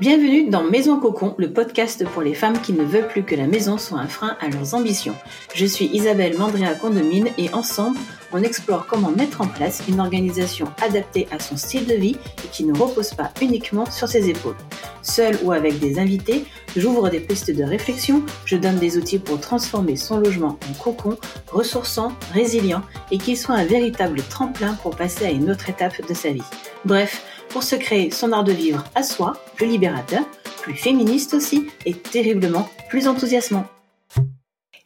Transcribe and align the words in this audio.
Bienvenue 0.00 0.48
dans 0.48 0.62
Maison 0.62 1.00
Cocon, 1.00 1.34
le 1.38 1.52
podcast 1.52 2.04
pour 2.04 2.22
les 2.22 2.32
femmes 2.32 2.60
qui 2.60 2.72
ne 2.72 2.84
veulent 2.84 3.08
plus 3.08 3.24
que 3.24 3.34
la 3.34 3.48
maison 3.48 3.78
soit 3.78 3.98
un 3.98 4.06
frein 4.06 4.36
à 4.40 4.48
leurs 4.48 4.74
ambitions. 4.74 5.16
Je 5.56 5.66
suis 5.66 5.86
Isabelle 5.86 6.38
Mandria 6.38 6.72
Condomine 6.74 7.30
et 7.36 7.52
ensemble, 7.52 7.98
on 8.32 8.40
explore 8.40 8.86
comment 8.86 9.10
mettre 9.10 9.40
en 9.40 9.48
place 9.48 9.82
une 9.88 9.98
organisation 9.98 10.68
adaptée 10.80 11.26
à 11.32 11.40
son 11.40 11.56
style 11.56 11.84
de 11.84 11.94
vie 11.94 12.16
et 12.44 12.48
qui 12.52 12.62
ne 12.62 12.78
repose 12.78 13.12
pas 13.12 13.32
uniquement 13.42 13.90
sur 13.90 14.06
ses 14.06 14.28
épaules. 14.28 14.54
Seule 15.02 15.36
ou 15.42 15.50
avec 15.50 15.80
des 15.80 15.98
invités, 15.98 16.44
j'ouvre 16.76 17.08
des 17.10 17.18
pistes 17.18 17.50
de 17.50 17.64
réflexion, 17.64 18.22
je 18.44 18.54
donne 18.54 18.78
des 18.78 18.98
outils 18.98 19.18
pour 19.18 19.40
transformer 19.40 19.96
son 19.96 20.18
logement 20.18 20.60
en 20.70 20.74
cocon, 20.80 21.16
ressourçant, 21.50 22.12
résilient 22.32 22.82
et 23.10 23.18
qu'il 23.18 23.36
soit 23.36 23.56
un 23.56 23.64
véritable 23.64 24.22
tremplin 24.22 24.74
pour 24.74 24.94
passer 24.94 25.24
à 25.24 25.30
une 25.30 25.50
autre 25.50 25.68
étape 25.70 26.06
de 26.06 26.14
sa 26.14 26.30
vie. 26.30 26.42
Bref, 26.84 27.24
pour 27.48 27.62
se 27.62 27.76
créer 27.76 28.10
son 28.10 28.32
art 28.32 28.44
de 28.44 28.52
vivre 28.52 28.84
à 28.94 29.02
soi, 29.02 29.42
plus 29.56 29.66
libérateur, 29.66 30.24
plus 30.62 30.74
féministe 30.74 31.34
aussi 31.34 31.66
et 31.86 31.94
terriblement 31.94 32.68
plus 32.88 33.08
enthousiasmant. 33.08 33.66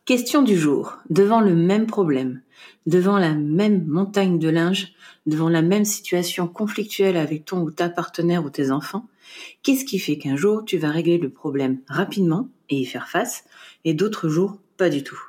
Question 0.04 0.42
du 0.42 0.58
jour. 0.58 0.98
Devant 1.10 1.40
le 1.40 1.54
même 1.54 1.86
problème, 1.86 2.42
devant 2.86 3.18
la 3.18 3.34
même 3.34 3.84
montagne 3.86 4.38
de 4.38 4.48
linge, 4.48 4.94
devant 5.26 5.48
la 5.48 5.62
même 5.62 5.84
situation 5.84 6.48
conflictuelle 6.48 7.16
avec 7.16 7.44
ton 7.44 7.60
ou 7.60 7.70
ta 7.70 7.88
partenaire 7.88 8.44
ou 8.44 8.50
tes 8.50 8.70
enfants, 8.70 9.06
qu'est-ce 9.62 9.84
qui 9.84 9.98
fait 9.98 10.18
qu'un 10.18 10.36
jour 10.36 10.64
tu 10.64 10.78
vas 10.78 10.90
régler 10.90 11.18
le 11.18 11.30
problème 11.30 11.78
rapidement 11.88 12.48
et 12.68 12.76
y 12.76 12.84
faire 12.84 13.08
face, 13.08 13.44
et 13.84 13.94
d'autres 13.94 14.28
jours 14.28 14.58
pas 14.76 14.88
du 14.88 15.04
tout? 15.04 15.20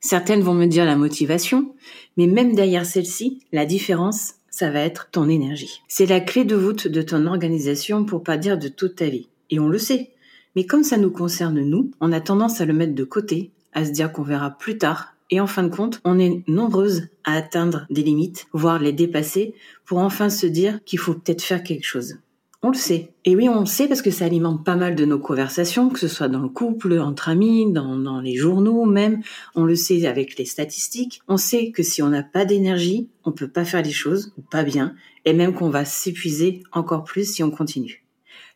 Certaines 0.00 0.42
vont 0.42 0.54
me 0.54 0.66
dire 0.66 0.84
la 0.84 0.96
motivation, 0.96 1.74
mais 2.16 2.28
même 2.28 2.54
derrière 2.54 2.86
celle-ci, 2.86 3.42
la 3.52 3.66
différence, 3.66 4.34
ça 4.58 4.70
va 4.72 4.80
être 4.80 5.08
ton 5.12 5.28
énergie. 5.28 5.82
C'est 5.86 6.06
la 6.06 6.18
clé 6.18 6.44
de 6.44 6.56
voûte 6.56 6.88
de 6.88 7.00
ton 7.00 7.26
organisation 7.26 8.04
pour 8.04 8.24
pas 8.24 8.36
dire 8.36 8.58
de 8.58 8.66
toute 8.66 8.96
ta 8.96 9.06
vie. 9.06 9.28
Et 9.50 9.60
on 9.60 9.68
le 9.68 9.78
sait. 9.78 10.10
Mais 10.56 10.66
comme 10.66 10.82
ça 10.82 10.96
nous 10.96 11.12
concerne 11.12 11.60
nous, 11.60 11.92
on 12.00 12.10
a 12.10 12.20
tendance 12.20 12.60
à 12.60 12.64
le 12.64 12.72
mettre 12.72 12.96
de 12.96 13.04
côté, 13.04 13.52
à 13.72 13.84
se 13.84 13.92
dire 13.92 14.10
qu'on 14.10 14.24
verra 14.24 14.50
plus 14.50 14.76
tard. 14.76 15.14
Et 15.30 15.38
en 15.38 15.46
fin 15.46 15.62
de 15.62 15.72
compte, 15.72 16.00
on 16.02 16.18
est 16.18 16.42
nombreuses 16.48 17.06
à 17.22 17.34
atteindre 17.34 17.86
des 17.88 18.02
limites, 18.02 18.48
voire 18.52 18.80
les 18.80 18.92
dépasser, 18.92 19.54
pour 19.84 19.98
enfin 19.98 20.28
se 20.28 20.46
dire 20.46 20.80
qu'il 20.84 20.98
faut 20.98 21.14
peut-être 21.14 21.42
faire 21.42 21.62
quelque 21.62 21.86
chose. 21.86 22.16
On 22.60 22.70
le 22.70 22.76
sait. 22.76 23.12
Et 23.24 23.36
oui, 23.36 23.48
on 23.48 23.60
le 23.60 23.66
sait 23.66 23.86
parce 23.86 24.02
que 24.02 24.10
ça 24.10 24.24
alimente 24.24 24.64
pas 24.64 24.74
mal 24.74 24.96
de 24.96 25.04
nos 25.04 25.20
conversations, 25.20 25.90
que 25.90 26.00
ce 26.00 26.08
soit 26.08 26.26
dans 26.26 26.40
le 26.40 26.48
couple, 26.48 26.98
entre 26.98 27.28
amis, 27.28 27.72
dans, 27.72 28.20
les 28.20 28.34
journaux 28.34 28.84
même. 28.84 29.20
On 29.54 29.62
le 29.62 29.76
sait 29.76 30.06
avec 30.06 30.36
les 30.36 30.44
statistiques. 30.44 31.20
On 31.28 31.36
sait 31.36 31.70
que 31.70 31.84
si 31.84 32.02
on 32.02 32.08
n'a 32.08 32.24
pas 32.24 32.44
d'énergie, 32.44 33.10
on 33.24 33.30
peut 33.30 33.46
pas 33.46 33.64
faire 33.64 33.82
les 33.82 33.92
choses, 33.92 34.32
ou 34.36 34.42
pas 34.42 34.64
bien, 34.64 34.96
et 35.24 35.34
même 35.34 35.54
qu'on 35.54 35.70
va 35.70 35.84
s'épuiser 35.84 36.64
encore 36.72 37.04
plus 37.04 37.32
si 37.32 37.44
on 37.44 37.52
continue. 37.52 38.04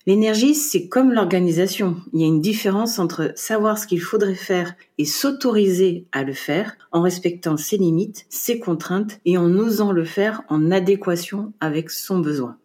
L'énergie, 0.04 0.56
c'est 0.56 0.88
comme 0.88 1.12
l'organisation. 1.12 1.94
Il 2.12 2.22
y 2.22 2.24
a 2.24 2.26
une 2.26 2.40
différence 2.40 2.98
entre 2.98 3.30
savoir 3.36 3.78
ce 3.78 3.86
qu'il 3.86 4.00
faudrait 4.00 4.34
faire 4.34 4.74
et 4.98 5.04
s'autoriser 5.04 6.08
à 6.10 6.24
le 6.24 6.32
faire 6.32 6.76
en 6.90 7.02
respectant 7.02 7.56
ses 7.56 7.76
limites, 7.76 8.26
ses 8.30 8.58
contraintes 8.58 9.20
et 9.26 9.38
en 9.38 9.54
osant 9.54 9.92
le 9.92 10.04
faire 10.04 10.42
en 10.48 10.72
adéquation 10.72 11.52
avec 11.60 11.88
son 11.88 12.18
besoin. 12.18 12.56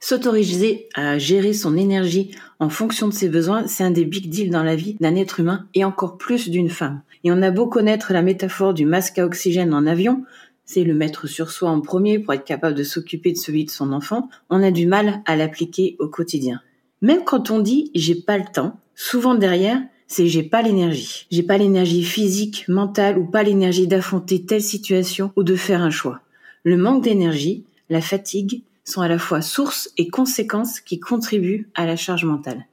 S'autoriser 0.00 0.88
à 0.94 1.18
gérer 1.18 1.52
son 1.52 1.76
énergie 1.76 2.30
en 2.60 2.68
fonction 2.68 3.08
de 3.08 3.12
ses 3.12 3.28
besoins, 3.28 3.66
c'est 3.66 3.82
un 3.82 3.90
des 3.90 4.04
big 4.04 4.30
deals 4.30 4.50
dans 4.50 4.62
la 4.62 4.76
vie 4.76 4.96
d'un 5.00 5.16
être 5.16 5.40
humain 5.40 5.66
et 5.74 5.84
encore 5.84 6.18
plus 6.18 6.48
d'une 6.48 6.70
femme. 6.70 7.02
Et 7.24 7.32
on 7.32 7.42
a 7.42 7.50
beau 7.50 7.66
connaître 7.66 8.12
la 8.12 8.22
métaphore 8.22 8.74
du 8.74 8.86
masque 8.86 9.18
à 9.18 9.26
oxygène 9.26 9.74
en 9.74 9.86
avion, 9.86 10.24
c'est 10.64 10.84
le 10.84 10.94
mettre 10.94 11.26
sur 11.26 11.50
soi 11.50 11.70
en 11.70 11.80
premier 11.80 12.18
pour 12.18 12.34
être 12.34 12.44
capable 12.44 12.76
de 12.76 12.84
s'occuper 12.84 13.32
de 13.32 13.38
celui 13.38 13.64
de 13.64 13.70
son 13.70 13.92
enfant, 13.92 14.28
on 14.50 14.62
a 14.62 14.70
du 14.70 14.86
mal 14.86 15.22
à 15.24 15.34
l'appliquer 15.34 15.96
au 15.98 16.08
quotidien. 16.08 16.60
Même 17.02 17.24
quand 17.24 17.50
on 17.50 17.58
dit 17.58 17.90
j'ai 17.94 18.14
pas 18.14 18.38
le 18.38 18.44
temps, 18.52 18.78
souvent 18.94 19.34
derrière, 19.34 19.80
c'est 20.06 20.26
j'ai 20.26 20.42
pas 20.42 20.62
l'énergie. 20.62 21.26
J'ai 21.30 21.42
pas 21.42 21.58
l'énergie 21.58 22.04
physique, 22.04 22.66
mentale 22.68 23.18
ou 23.18 23.24
pas 23.24 23.42
l'énergie 23.42 23.88
d'affronter 23.88 24.44
telle 24.44 24.62
situation 24.62 25.32
ou 25.36 25.42
de 25.42 25.56
faire 25.56 25.82
un 25.82 25.90
choix. 25.90 26.20
Le 26.64 26.76
manque 26.76 27.02
d'énergie, 27.02 27.64
la 27.90 28.00
fatigue, 28.00 28.62
sont 28.88 29.02
à 29.02 29.08
la 29.08 29.18
fois 29.18 29.42
source 29.42 29.90
et 29.96 30.08
conséquences 30.08 30.80
qui 30.80 30.98
contribuent 30.98 31.68
à 31.74 31.86
la 31.86 31.96
charge 31.96 32.24
mentale. 32.24 32.66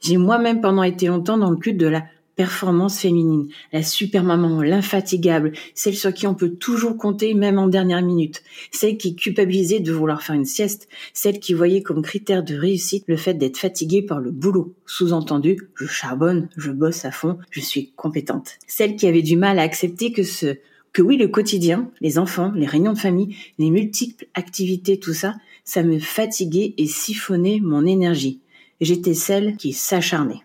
J'ai 0.00 0.16
moi-même 0.16 0.60
pendant 0.60 0.82
été 0.82 1.06
longtemps 1.06 1.38
dans 1.38 1.50
le 1.50 1.56
culte 1.56 1.78
de 1.78 1.86
la 1.86 2.04
performance 2.36 2.98
féminine, 2.98 3.48
la 3.72 3.82
super 3.82 4.24
maman, 4.24 4.60
l'infatigable, 4.60 5.52
celle 5.74 5.94
sur 5.94 6.12
qui 6.12 6.26
on 6.26 6.34
peut 6.34 6.50
toujours 6.50 6.98
compter 6.98 7.32
même 7.32 7.58
en 7.58 7.68
dernière 7.68 8.02
minute, 8.02 8.42
celle 8.72 8.96
qui 8.96 9.14
culpabilisait 9.14 9.80
de 9.80 9.92
vouloir 9.92 10.22
faire 10.22 10.34
une 10.34 10.44
sieste, 10.44 10.88
celle 11.12 11.38
qui 11.38 11.54
voyait 11.54 11.82
comme 11.82 12.02
critère 12.02 12.42
de 12.42 12.56
réussite 12.56 13.04
le 13.06 13.16
fait 13.16 13.34
d'être 13.34 13.56
fatiguée 13.56 14.02
par 14.02 14.18
le 14.18 14.32
boulot, 14.32 14.74
sous-entendu 14.84 15.68
je 15.76 15.86
charbonne, 15.86 16.48
je 16.56 16.72
bosse 16.72 17.04
à 17.04 17.12
fond, 17.12 17.38
je 17.50 17.60
suis 17.60 17.92
compétente, 17.92 18.58
celle 18.66 18.96
qui 18.96 19.06
avait 19.06 19.22
du 19.22 19.36
mal 19.36 19.58
à 19.58 19.62
accepter 19.62 20.12
que 20.12 20.24
ce 20.24 20.56
que 20.92 21.02
oui, 21.02 21.16
le 21.16 21.26
quotidien, 21.26 21.90
les 22.00 22.18
enfants, 22.18 22.52
les 22.54 22.66
réunions 22.66 22.92
de 22.92 22.98
famille, 22.98 23.36
les 23.58 23.70
multiples 23.70 24.26
activités, 24.34 25.00
tout 25.00 25.12
ça, 25.12 25.34
ça 25.64 25.82
me 25.82 25.98
fatiguait 25.98 26.74
et 26.78 26.86
siphonnait 26.86 27.60
mon 27.60 27.84
énergie. 27.86 28.40
J'étais 28.80 29.14
celle 29.14 29.56
qui 29.56 29.72
s'acharnait. 29.72 30.42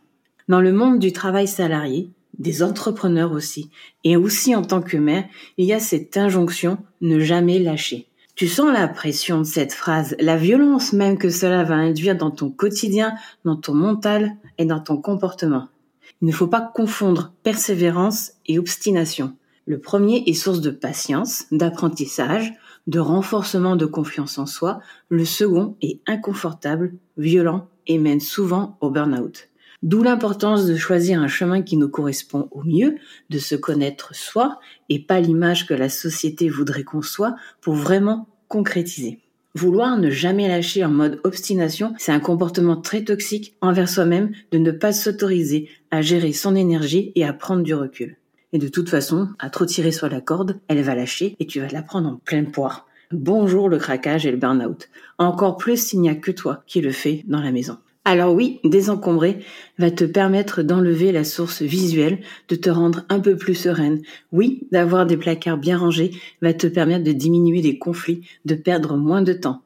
Dans 0.48 0.62
le 0.62 0.74
monde 0.74 1.00
du 1.00 1.12
travail 1.12 1.48
salarié, 1.48 2.10
des 2.38 2.64
entrepreneurs 2.64 3.34
aussi, 3.34 3.70
et 4.04 4.16
aussi 4.16 4.56
en 4.56 4.64
tant 4.64 4.82
que 4.82 4.98
mère, 4.98 5.26
il 5.58 5.66
y 5.66 5.74
a 5.74 5.80
cette 5.80 6.18
injonction 6.18 6.78
ne 7.02 7.20
jamais 7.20 7.60
lâcher. 7.60 8.08
Tu 8.36 8.48
sens 8.48 8.72
la 8.72 8.88
pression 8.88 9.40
de 9.40 9.44
cette 9.44 9.74
phrase, 9.74 10.16
la 10.20 10.38
violence 10.38 10.94
même 10.94 11.18
que 11.18 11.30
cela 11.30 11.66
va 11.66 11.76
induire 11.76 12.16
dans 12.16 12.32
ton 12.32 12.50
quotidien, 12.50 13.14
dans 13.44 13.58
ton 13.58 13.74
mental 13.74 14.38
et 14.58 14.64
dans 14.64 14.80
ton 14.80 14.96
comportement. 14.96 15.68
Il 16.22 16.28
ne 16.30 16.34
faut 16.34 16.48
pas 16.48 16.72
confondre 16.74 17.34
persévérance 17.44 18.32
et 18.46 18.58
obstination. 18.58 19.34
Le 19.66 19.80
premier 19.80 20.24
est 20.26 20.34
source 20.34 20.62
de 20.62 20.72
patience, 20.72 21.44
d'apprentissage, 21.52 22.54
de 22.90 23.00
renforcement 23.00 23.76
de 23.76 23.86
confiance 23.86 24.40
en 24.40 24.48
soi, 24.48 24.80
le 25.10 25.24
second 25.24 25.78
est 25.80 26.00
inconfortable, 26.08 26.96
violent 27.18 27.68
et 27.86 28.00
mène 28.00 28.20
souvent 28.20 28.78
au 28.82 28.90
burn-out. 28.90 29.50
D'où 29.84 30.02
l'importance 30.02 30.66
de 30.66 30.76
choisir 30.76 31.22
un 31.22 31.28
chemin 31.28 31.62
qui 31.62 31.78
nous 31.78 31.88
correspond 31.88 32.48
au 32.50 32.64
mieux, 32.64 32.96
de 33.30 33.38
se 33.38 33.54
connaître 33.54 34.16
soi 34.16 34.60
et 34.90 34.98
pas 34.98 35.20
l'image 35.20 35.68
que 35.68 35.76
la 35.76 35.88
société 35.88 36.50
voudrait 36.50 36.84
qu'on 36.84 37.04
soit 37.04 37.36
pour 37.62 37.76
vraiment 37.76 38.28
concrétiser. 38.48 39.20
Vouloir 39.54 40.00
ne 40.00 40.10
jamais 40.10 40.48
lâcher 40.48 40.84
en 40.84 40.90
mode 40.90 41.22
obstination, 41.24 41.94
c'est 42.00 42.12
un 42.12 42.20
comportement 42.20 42.76
très 42.76 43.04
toxique 43.04 43.56
envers 43.62 43.88
soi-même 43.88 44.32
de 44.52 44.58
ne 44.58 44.72
pas 44.72 44.94
s'autoriser 44.94 45.70
à 45.92 46.02
gérer 46.02 46.34
son 46.34 46.56
énergie 46.56 47.12
et 47.14 47.24
à 47.24 47.34
prendre 47.34 47.62
du 47.62 47.76
recul. 47.76 48.18
Et 48.52 48.58
de 48.58 48.68
toute 48.68 48.90
façon, 48.90 49.30
à 49.38 49.52
trop 49.52 49.66
tirer 49.66 49.92
sur 49.92 50.10
la 50.10 50.22
corde, 50.22 50.60
elle 50.68 50.82
va 50.82 50.96
lâcher 50.96 51.36
et 51.40 51.46
tu 51.46 51.60
vas 51.60 51.68
la 51.68 51.84
prendre 51.84 52.10
en 52.10 52.16
pleine 52.16 52.50
poire. 52.50 52.88
Bonjour 53.12 53.70
le 53.70 53.78
craquage 53.78 54.26
et 54.26 54.32
le 54.32 54.38
burn-out. 54.38 54.90
Encore 55.20 55.58
plus 55.58 55.78
s'il 55.78 56.02
n'y 56.02 56.10
a 56.10 56.16
que 56.16 56.32
toi 56.32 56.64
qui 56.66 56.82
le 56.82 56.92
fais 56.92 57.24
dans 57.28 57.42
la 57.42 57.52
maison. 57.52 57.78
Alors 58.06 58.34
oui, 58.34 58.60
désencombrer 58.64 59.40
va 59.78 59.92
te 59.92 60.04
permettre 60.04 60.64
d'enlever 60.64 61.12
la 61.12 61.24
source 61.24 61.62
visuelle, 61.62 62.22
de 62.48 62.56
te 62.56 62.72
rendre 62.72 63.06
un 63.10 63.20
peu 63.20 63.36
plus 63.36 63.54
sereine. 63.54 64.02
Oui, 64.32 64.68
d'avoir 64.72 65.06
des 65.06 65.18
placards 65.18 65.60
bien 65.60 65.78
rangés 65.78 66.12
va 66.42 66.54
te 66.54 66.66
permettre 66.66 67.04
de 67.04 67.12
diminuer 67.12 67.62
les 67.62 67.78
conflits, 67.78 68.28
de 68.46 68.56
perdre 68.56 68.98
moins 68.98 69.22
de 69.22 69.34
temps. 69.34 69.62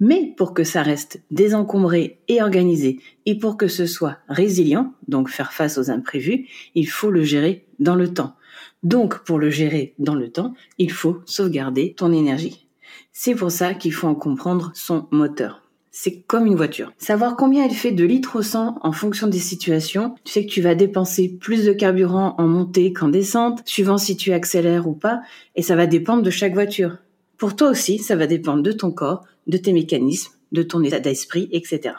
Mais 0.00 0.34
pour 0.36 0.54
que 0.54 0.64
ça 0.64 0.82
reste 0.82 1.22
désencombré 1.30 2.18
et 2.28 2.42
organisé, 2.42 3.00
et 3.26 3.38
pour 3.38 3.56
que 3.56 3.68
ce 3.68 3.86
soit 3.86 4.18
résilient, 4.28 4.94
donc 5.08 5.28
faire 5.28 5.52
face 5.52 5.78
aux 5.78 5.90
imprévus, 5.90 6.48
il 6.74 6.88
faut 6.88 7.10
le 7.10 7.22
gérer 7.22 7.66
dans 7.78 7.94
le 7.94 8.12
temps. 8.12 8.34
Donc, 8.82 9.24
pour 9.24 9.38
le 9.38 9.50
gérer 9.50 9.94
dans 9.98 10.14
le 10.14 10.30
temps, 10.30 10.54
il 10.78 10.90
faut 10.90 11.20
sauvegarder 11.26 11.94
ton 11.94 12.12
énergie. 12.12 12.66
C'est 13.12 13.34
pour 13.34 13.50
ça 13.50 13.74
qu'il 13.74 13.92
faut 13.92 14.08
en 14.08 14.14
comprendre 14.14 14.72
son 14.74 15.06
moteur. 15.10 15.62
C'est 15.90 16.20
comme 16.22 16.46
une 16.46 16.56
voiture. 16.56 16.92
Savoir 16.96 17.36
combien 17.36 17.64
elle 17.64 17.74
fait 17.74 17.90
de 17.90 18.04
litres 18.04 18.36
au 18.36 18.42
100 18.42 18.78
en 18.80 18.92
fonction 18.92 19.26
des 19.26 19.40
situations, 19.40 20.14
tu 20.24 20.32
sais 20.32 20.46
que 20.46 20.50
tu 20.50 20.62
vas 20.62 20.76
dépenser 20.76 21.28
plus 21.28 21.64
de 21.64 21.72
carburant 21.72 22.36
en 22.38 22.46
montée 22.46 22.92
qu'en 22.92 23.08
descente, 23.08 23.62
suivant 23.66 23.98
si 23.98 24.16
tu 24.16 24.32
accélères 24.32 24.86
ou 24.86 24.94
pas, 24.94 25.20
et 25.56 25.62
ça 25.62 25.76
va 25.76 25.86
dépendre 25.86 26.22
de 26.22 26.30
chaque 26.30 26.54
voiture. 26.54 26.98
Pour 27.40 27.56
toi 27.56 27.70
aussi, 27.70 27.96
ça 27.96 28.16
va 28.16 28.26
dépendre 28.26 28.62
de 28.62 28.70
ton 28.70 28.90
corps, 28.90 29.24
de 29.46 29.56
tes 29.56 29.72
mécanismes, 29.72 30.34
de 30.52 30.62
ton 30.62 30.84
état 30.84 31.00
d'esprit, 31.00 31.48
etc. 31.52 31.94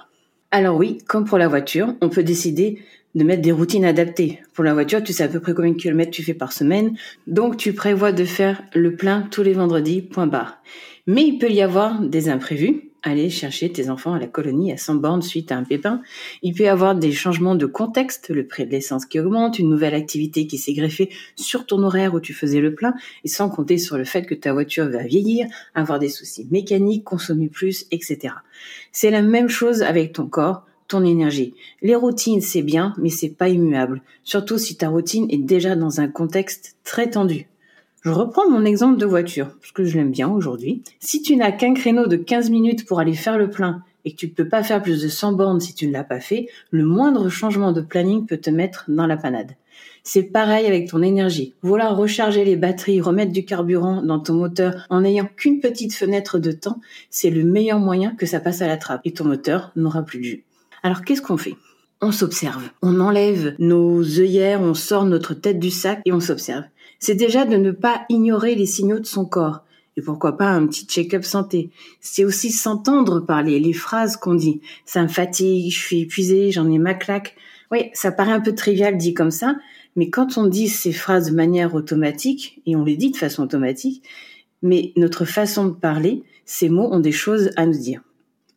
Alors 0.51 0.77
oui, 0.77 0.99
comme 1.07 1.25
pour 1.25 1.39
la 1.39 1.47
voiture, 1.47 1.95
on 1.99 2.09
peut 2.09 2.21
décider 2.21 2.77
de 3.15 3.23
mettre 3.23 3.41
des 3.41 3.51
routines 3.51 3.83
adaptées. 3.83 4.39
Pour 4.53 4.63
la 4.63 4.75
voiture, 4.75 5.01
tu 5.03 5.13
sais 5.13 5.23
à 5.23 5.27
peu 5.27 5.39
près 5.39 5.55
combien 5.55 5.71
de 5.71 5.77
kilomètres 5.77 6.11
tu 6.11 6.21
fais 6.21 6.35
par 6.35 6.53
semaine, 6.53 6.95
donc 7.25 7.57
tu 7.57 7.73
prévois 7.73 8.11
de 8.11 8.23
faire 8.23 8.61
le 8.75 8.95
plein 8.95 9.23
tous 9.31 9.41
les 9.41 9.53
vendredis, 9.53 10.03
point 10.03 10.27
barre. 10.27 10.61
Mais 11.07 11.23
il 11.23 11.39
peut 11.39 11.49
y 11.49 11.63
avoir 11.63 12.01
des 12.01 12.29
imprévus, 12.29 12.90
aller 13.03 13.30
chercher 13.30 13.71
tes 13.71 13.89
enfants 13.89 14.13
à 14.13 14.19
la 14.19 14.27
colonie 14.27 14.71
à 14.71 14.77
100 14.77 14.95
bornes 14.95 15.21
suite 15.21 15.51
à 15.51 15.57
un 15.57 15.63
pépin. 15.63 16.01
Il 16.44 16.53
peut 16.53 16.63
y 16.63 16.68
avoir 16.68 16.95
des 16.95 17.12
changements 17.12 17.56
de 17.56 17.65
contexte, 17.65 18.30
le 18.30 18.45
prix 18.45 18.65
de 18.65 18.71
l'essence 18.71 19.06
qui 19.06 19.19
augmente, 19.19 19.59
une 19.59 19.69
nouvelle 19.69 19.95
activité 19.95 20.45
qui 20.48 20.57
s'est 20.57 20.74
greffée 20.74 21.09
sur 21.36 21.65
ton 21.65 21.81
horaire 21.83 22.13
où 22.13 22.19
tu 22.19 22.33
faisais 22.33 22.59
le 22.59 22.75
plein, 22.75 22.94
et 23.24 23.27
sans 23.27 23.50
compter 23.50 23.77
sur 23.77 23.98
le 23.98 24.03
fait 24.03 24.25
que 24.25 24.36
ta 24.36 24.53
voiture 24.53 24.89
va 24.89 25.03
vieillir, 25.03 25.48
avoir 25.74 26.00
des 26.00 26.09
soucis 26.09 26.48
mécaniques, 26.51 27.03
consommer 27.03 27.48
plus, 27.48 27.88
etc. 27.92 28.36
C'est 28.92 29.12
la 29.12 29.21
même 29.21 29.50
chose 29.50 29.81
avec 29.81 30.13
ton 30.13 30.27
corps. 30.27 30.65
ton 30.92 31.06
énergie. 31.06 31.53
Les 31.81 31.95
routines, 31.95 32.42
c'est 32.42 32.63
bien, 32.63 32.94
mais 32.98 33.09
c'est 33.09 33.30
pas 33.30 33.48
immuable. 33.48 34.01
Surtout 34.24 34.57
si 34.57 34.75
ta 34.75 34.89
routine 34.89 35.25
est 35.30 35.38
déjà 35.38 35.77
dans 35.77 36.01
un 36.01 36.09
contexte 36.09 36.75
très 36.83 37.09
tendu. 37.09 37.48
Je 38.01 38.09
reprends 38.09 38.50
mon 38.50 38.65
exemple 38.65 38.98
de 39.00 39.06
voiture, 39.06 39.51
parce 39.59 39.71
que 39.74 39.83
je 39.83 39.95
l'aime 39.95 40.09
bien 40.09 40.27
aujourd'hui. 40.27 40.81
Si 41.00 41.21
tu 41.21 41.36
n'as 41.36 41.51
qu'un 41.51 41.75
créneau 41.75 42.07
de 42.07 42.15
15 42.15 42.50
minutes 42.50 42.88
pour 42.88 43.00
aller 43.00 43.13
faire 43.13 43.38
le 43.38 43.48
plein 43.48 43.83
et 44.06 44.12
que 44.12 44.15
tu 44.15 44.25
ne 44.25 44.31
peux 44.31 44.48
pas 44.48 44.63
faire 44.63 44.81
plus 44.81 45.03
de 45.03 45.07
100 45.07 45.33
bornes 45.33 45.59
si 45.59 45.75
tu 45.75 45.86
ne 45.86 45.94
l'as 45.94 46.03
pas 46.03 46.19
fait, 46.19 46.48
le 46.71 46.83
moindre 46.83 47.30
changement 47.30 47.71
de 47.71 47.81
planning 47.81 48.25
peut 48.25 48.38
te 48.38 48.50
mettre 48.50 48.86
dans 48.88 49.06
la 49.06 49.18
panade. 49.18 49.56
C'est 50.01 50.24
pareil 50.24 50.65
avec 50.65 50.89
ton 50.89 51.03
énergie. 51.03 51.53
Vouloir 51.62 51.95
recharger 51.95 52.44
les 52.44 52.56
batteries, 52.56 53.01
remettre 53.01 53.31
du 53.31 53.45
carburant 53.45 54.01
dans 54.01 54.19
ton 54.19 54.33
moteur 54.33 54.88
en 54.89 55.01
n'ayant 55.01 55.30
qu'une 55.38 55.59
petite 55.59 55.94
fenêtre 55.94 56.39
de 56.39 56.51
temps, 56.51 56.81
c'est 57.12 57.30
le 57.30 57.44
meilleur 57.44 57.77
moyen 57.77 58.15
que 58.15 58.25
ça 58.25 58.39
passe 58.39 58.63
à 58.63 58.68
la 58.68 58.77
trappe 58.77 59.01
et 59.06 59.13
ton 59.13 59.25
moteur 59.25 59.71
n'aura 59.75 60.01
plus 60.01 60.18
de 60.18 60.24
jus. 60.24 60.44
Alors 60.81 61.03
qu'est-ce 61.03 61.21
qu'on 61.21 61.38
fait? 61.38 61.53
On 62.03 62.12
s'observe. 62.12 62.63
On 62.81 63.00
enlève 63.00 63.56
nos 63.59 64.01
œillères, 64.01 64.62
on 64.62 64.74
sort 64.74 65.06
notre 65.06 65.36
tête 65.36 65.59
du 65.59 65.69
sac 65.69 66.01
et 66.06 66.12
on 66.12 66.19
s'observe. 66.19 66.63
C'est 66.98 67.13
déjà 67.13 67.45
de 67.45 67.57
ne 67.57 67.69
pas 67.69 68.06
ignorer 68.09 68.56
les 68.56 68.65
signaux 68.65 69.00
de 69.00 69.06
son 69.06 69.24
corps. 69.24 69.62
Et 69.98 70.01
pourquoi 70.01 70.36
pas 70.36 70.50
un 70.50 70.65
petit 70.65 70.88
check-up 70.88 71.24
santé? 71.24 71.69
C'est 72.00 72.25
aussi 72.25 72.50
s'entendre 72.51 73.19
parler, 73.19 73.59
les 73.59 73.74
phrases 73.74 74.18
qu'on 74.18 74.33
dit. 74.33 74.62
Ça 74.83 75.03
me 75.03 75.09
fatigue, 75.09 75.71
je 75.71 75.77
suis 75.77 76.01
épuisé, 76.01 76.51
j'en 76.51 76.71
ai 76.71 76.80
ma 76.80 76.95
claque. 76.95 77.36
Oui, 77.71 77.92
ça 77.94 78.12
paraît 78.12 78.31
un 78.31 78.42
peu 78.42 78.56
trivial 78.56 78.98
dit 78.98 79.13
comme 79.13 79.31
ça, 79.31 79.56
mais 79.95 80.09
quand 80.09 80.39
on 80.39 80.48
dit 80.48 80.69
ces 80.69 80.94
phrases 80.94 81.30
de 81.30 81.36
manière 81.36 81.75
automatique, 81.75 82.62
et 82.65 82.75
on 82.75 82.83
les 82.83 82.98
dit 82.98 83.12
de 83.12 83.18
façon 83.18 83.44
automatique, 83.44 84.01
mais 84.63 84.92
notre 84.95 85.25
façon 85.25 85.65
de 85.65 85.74
parler, 85.74 86.24
ces 86.45 86.68
mots 86.68 86.92
ont 86.92 87.00
des 87.00 87.12
choses 87.12 87.51
à 87.57 87.68
nous 87.68 87.77
dire. 87.77 88.01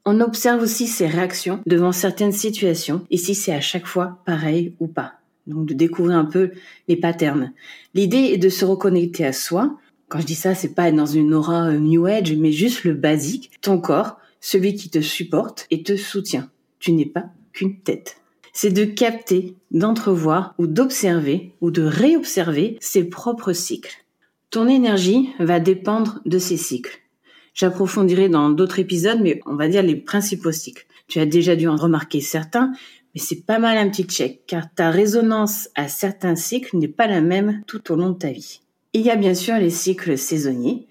On 0.05 0.21
observe 0.21 0.63
aussi 0.63 0.87
ses 0.87 1.07
réactions 1.07 1.61
devant 1.67 1.93
certaines 1.93 2.33
situations 2.33 3.07
et 3.11 3.17
si 3.17 3.35
c'est 3.35 3.55
à 3.55 3.61
chaque 3.61 3.87
fois 3.87 4.19
pareil 4.27 4.75
ou 4.81 4.87
pas. 4.87 5.15
Donc 5.47 5.67
de 5.67 5.75
découvrir 5.75 6.17
un 6.17 6.25
peu 6.25 6.53
les 6.89 6.97
patterns. 6.97 7.53
L'idée 7.95 8.31
est 8.33 8.39
de 8.39 8.49
se 8.49 8.65
reconnecter 8.65 9.25
à 9.25 9.33
soi. 9.33 9.79
Quand 10.09 10.21
je 10.21 10.27
dis 10.27 10.35
ça, 10.35 10.55
c'est 10.55 10.75
pas 10.75 10.89
être 10.89 10.97
dans 10.97 11.07
une 11.07 11.35
aura 11.35 11.69
euh, 11.69 11.79
New 11.79 12.07
Age, 12.07 12.35
mais 12.35 12.53
juste 12.53 12.85
le 12.85 12.95
basique. 12.95 13.51
Ton 13.61 13.79
corps, 13.79 14.19
celui 14.41 14.75
qui 14.75 14.91
te 14.91 15.01
supporte 15.01 15.67
et 15.71 15.83
te 15.83 15.97
soutient. 15.97 16.51
Tu 16.79 16.93
n'es 16.93 17.07
pas 17.07 17.27
qu'une 17.53 17.79
tête 17.81 18.19
c'est 18.55 18.71
de 18.71 18.85
capter, 18.85 19.57
d'entrevoir 19.73 20.55
ou 20.59 20.67
d'observer 20.67 21.53
ou 21.61 21.71
de 21.71 21.83
réobserver 21.83 22.79
ses 22.81 23.05
propres 23.05 23.53
cycles. 23.53 24.05
Ton 24.51 24.69
énergie 24.69 25.31
va 25.41 25.59
dépendre 25.61 26.21
de 26.25 26.39
ces 26.39 26.57
cycles. 26.57 27.01
J'approfondirai 27.55 28.29
dans 28.29 28.51
d'autres 28.51 28.81
épisodes, 28.81 29.21
mais 29.23 29.41
on 29.47 29.55
va 29.55 29.69
dire 29.69 29.83
les 29.83 29.97
principaux 29.97 30.53
cycles. 30.53 30.87
Tu 31.07 31.21
as 31.21 31.27
déjà 31.27 31.55
dû 31.57 31.69
en 31.69 31.77
remarquer 31.77 32.21
certains, 32.21 32.73
mais 33.15 33.21
c'est 33.21 33.47
pas 33.47 33.59
mal 33.59 33.79
un 33.79 33.89
petit 33.89 34.05
check, 34.05 34.45
car 34.47 34.73
ta 34.75 34.91
résonance 34.91 35.69
à 35.77 35.89
certains 35.89 36.35
cycles 36.35 36.77
n'est 36.77 36.89
pas 36.89 37.07
la 37.07 37.21
même 37.21 37.63
tout 37.67 37.93
au 37.93 37.97
long 37.97 38.11
de 38.11 38.19
ta 38.19 38.33
vie. 38.33 38.61
Il 38.93 39.03
y 39.03 39.11
a 39.11 39.17
bien 39.17 39.35
sûr 39.35 39.57
les 39.57 39.71
cycles 39.71 40.19
saisonniers, 40.19 40.89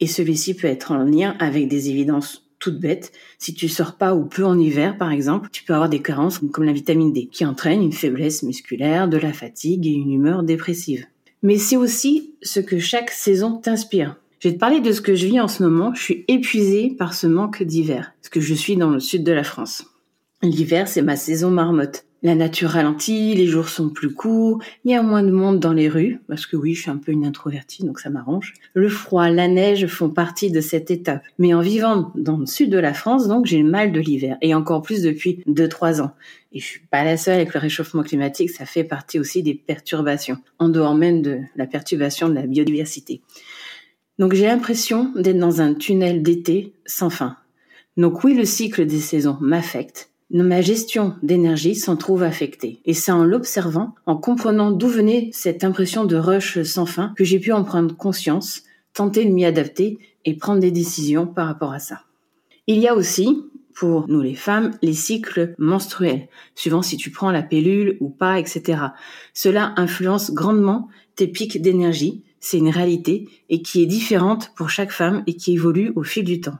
et 0.00 0.06
celui-ci 0.06 0.54
peut 0.54 0.68
être 0.68 0.92
en 0.92 1.04
lien 1.04 1.36
avec 1.38 1.68
des 1.68 1.90
évidences 1.90 2.46
toute 2.58 2.80
bête. 2.80 3.12
Si 3.38 3.54
tu 3.54 3.68
sors 3.68 3.96
pas 3.96 4.14
ou 4.14 4.24
peu 4.24 4.44
en 4.44 4.58
hiver, 4.58 4.96
par 4.96 5.10
exemple, 5.10 5.50
tu 5.52 5.64
peux 5.64 5.74
avoir 5.74 5.88
des 5.88 6.00
carences 6.00 6.40
comme 6.52 6.64
la 6.64 6.72
vitamine 6.72 7.12
D, 7.12 7.26
qui 7.26 7.44
entraîne 7.44 7.82
une 7.82 7.92
faiblesse 7.92 8.42
musculaire, 8.42 9.08
de 9.08 9.18
la 9.18 9.32
fatigue 9.32 9.86
et 9.86 9.92
une 9.92 10.12
humeur 10.12 10.42
dépressive. 10.42 11.06
Mais 11.42 11.58
c'est 11.58 11.76
aussi 11.76 12.34
ce 12.42 12.60
que 12.60 12.78
chaque 12.78 13.10
saison 13.10 13.58
t'inspire. 13.58 14.16
Je 14.38 14.48
vais 14.48 14.54
te 14.54 14.60
parler 14.60 14.80
de 14.80 14.92
ce 14.92 15.00
que 15.00 15.14
je 15.14 15.26
vis 15.26 15.40
en 15.40 15.48
ce 15.48 15.62
moment. 15.62 15.94
Je 15.94 16.02
suis 16.02 16.24
épuisée 16.28 16.90
par 16.90 17.14
ce 17.14 17.26
manque 17.26 17.62
d'hiver, 17.62 18.12
parce 18.20 18.28
que 18.28 18.40
je 18.40 18.54
suis 18.54 18.76
dans 18.76 18.90
le 18.90 19.00
sud 19.00 19.24
de 19.24 19.32
la 19.32 19.44
France. 19.44 19.86
L'hiver, 20.42 20.88
c'est 20.88 21.02
ma 21.02 21.16
saison 21.16 21.50
marmotte. 21.50 22.04
La 22.22 22.34
nature 22.34 22.70
ralentit, 22.70 23.34
les 23.34 23.46
jours 23.46 23.68
sont 23.68 23.88
plus 23.88 24.12
courts, 24.12 24.58
il 24.84 24.90
y 24.90 24.94
a 24.94 25.02
moins 25.02 25.22
de 25.22 25.30
monde 25.30 25.60
dans 25.60 25.72
les 25.72 25.88
rues, 25.88 26.20
parce 26.28 26.46
que 26.46 26.56
oui, 26.56 26.74
je 26.74 26.82
suis 26.82 26.90
un 26.90 26.96
peu 26.96 27.12
une 27.12 27.24
introvertie, 27.24 27.84
donc 27.84 28.00
ça 28.00 28.10
m'arrange. 28.10 28.54
Le 28.74 28.88
froid, 28.88 29.28
la 29.30 29.48
neige 29.48 29.86
font 29.86 30.08
partie 30.08 30.50
de 30.50 30.60
cette 30.60 30.90
étape. 30.90 31.22
Mais 31.38 31.54
en 31.54 31.60
vivant 31.60 32.12
dans 32.14 32.36
le 32.36 32.46
sud 32.46 32.70
de 32.70 32.78
la 32.78 32.94
France, 32.94 33.28
donc 33.28 33.46
j'ai 33.46 33.62
le 33.62 33.70
mal 33.70 33.92
de 33.92 34.00
l'hiver, 34.00 34.38
et 34.42 34.54
encore 34.54 34.82
plus 34.82 35.02
depuis 35.02 35.42
2-3 35.46 36.00
ans. 36.02 36.12
Et 36.52 36.58
je 36.58 36.64
suis 36.64 36.80
pas 36.90 37.04
la 37.04 37.16
seule 37.16 37.36
avec 37.36 37.54
le 37.54 37.60
réchauffement 37.60 38.02
climatique, 38.02 38.50
ça 38.50 38.64
fait 38.66 38.84
partie 38.84 39.18
aussi 39.18 39.42
des 39.42 39.54
perturbations, 39.54 40.38
en 40.58 40.68
dehors 40.68 40.94
même 40.94 41.22
de 41.22 41.38
la 41.54 41.66
perturbation 41.66 42.28
de 42.28 42.34
la 42.34 42.46
biodiversité. 42.46 43.20
Donc 44.18 44.34
j'ai 44.34 44.46
l'impression 44.46 45.12
d'être 45.14 45.38
dans 45.38 45.60
un 45.60 45.74
tunnel 45.74 46.22
d'été 46.22 46.72
sans 46.86 47.10
fin. 47.10 47.36
Donc 47.96 48.24
oui, 48.24 48.34
le 48.34 48.44
cycle 48.44 48.86
des 48.86 49.00
saisons 49.00 49.38
m'affecte, 49.40 50.10
ma 50.30 50.60
gestion 50.60 51.14
d'énergie 51.22 51.74
s'en 51.74 51.96
trouve 51.96 52.22
affectée. 52.22 52.80
Et 52.84 52.94
c'est 52.94 53.12
en 53.12 53.24
l'observant, 53.24 53.94
en 54.06 54.16
comprenant 54.16 54.70
d'où 54.70 54.88
venait 54.88 55.30
cette 55.32 55.64
impression 55.64 56.04
de 56.04 56.16
rush 56.16 56.62
sans 56.62 56.86
fin, 56.86 57.12
que 57.16 57.24
j'ai 57.24 57.38
pu 57.38 57.52
en 57.52 57.64
prendre 57.64 57.96
conscience, 57.96 58.62
tenter 58.92 59.24
de 59.24 59.30
m'y 59.30 59.44
adapter 59.44 59.98
et 60.24 60.34
prendre 60.34 60.60
des 60.60 60.70
décisions 60.70 61.26
par 61.26 61.46
rapport 61.46 61.72
à 61.72 61.78
ça. 61.78 62.02
Il 62.66 62.78
y 62.78 62.88
a 62.88 62.94
aussi, 62.94 63.44
pour 63.76 64.08
nous 64.08 64.22
les 64.22 64.34
femmes, 64.34 64.70
les 64.80 64.94
cycles 64.94 65.54
menstruels, 65.58 66.28
suivant 66.54 66.80
si 66.80 66.96
tu 66.96 67.10
prends 67.10 67.30
la 67.30 67.42
pilule 67.42 67.98
ou 68.00 68.08
pas, 68.08 68.40
etc. 68.40 68.80
Cela 69.34 69.74
influence 69.76 70.32
grandement 70.32 70.88
tes 71.14 71.28
pics 71.28 71.60
d'énergie, 71.60 72.22
c'est 72.40 72.56
une 72.56 72.70
réalité, 72.70 73.28
et 73.50 73.60
qui 73.60 73.82
est 73.82 73.86
différente 73.86 74.52
pour 74.56 74.70
chaque 74.70 74.92
femme 74.92 75.22
et 75.26 75.34
qui 75.34 75.52
évolue 75.52 75.92
au 75.94 76.02
fil 76.02 76.24
du 76.24 76.40
temps. 76.40 76.58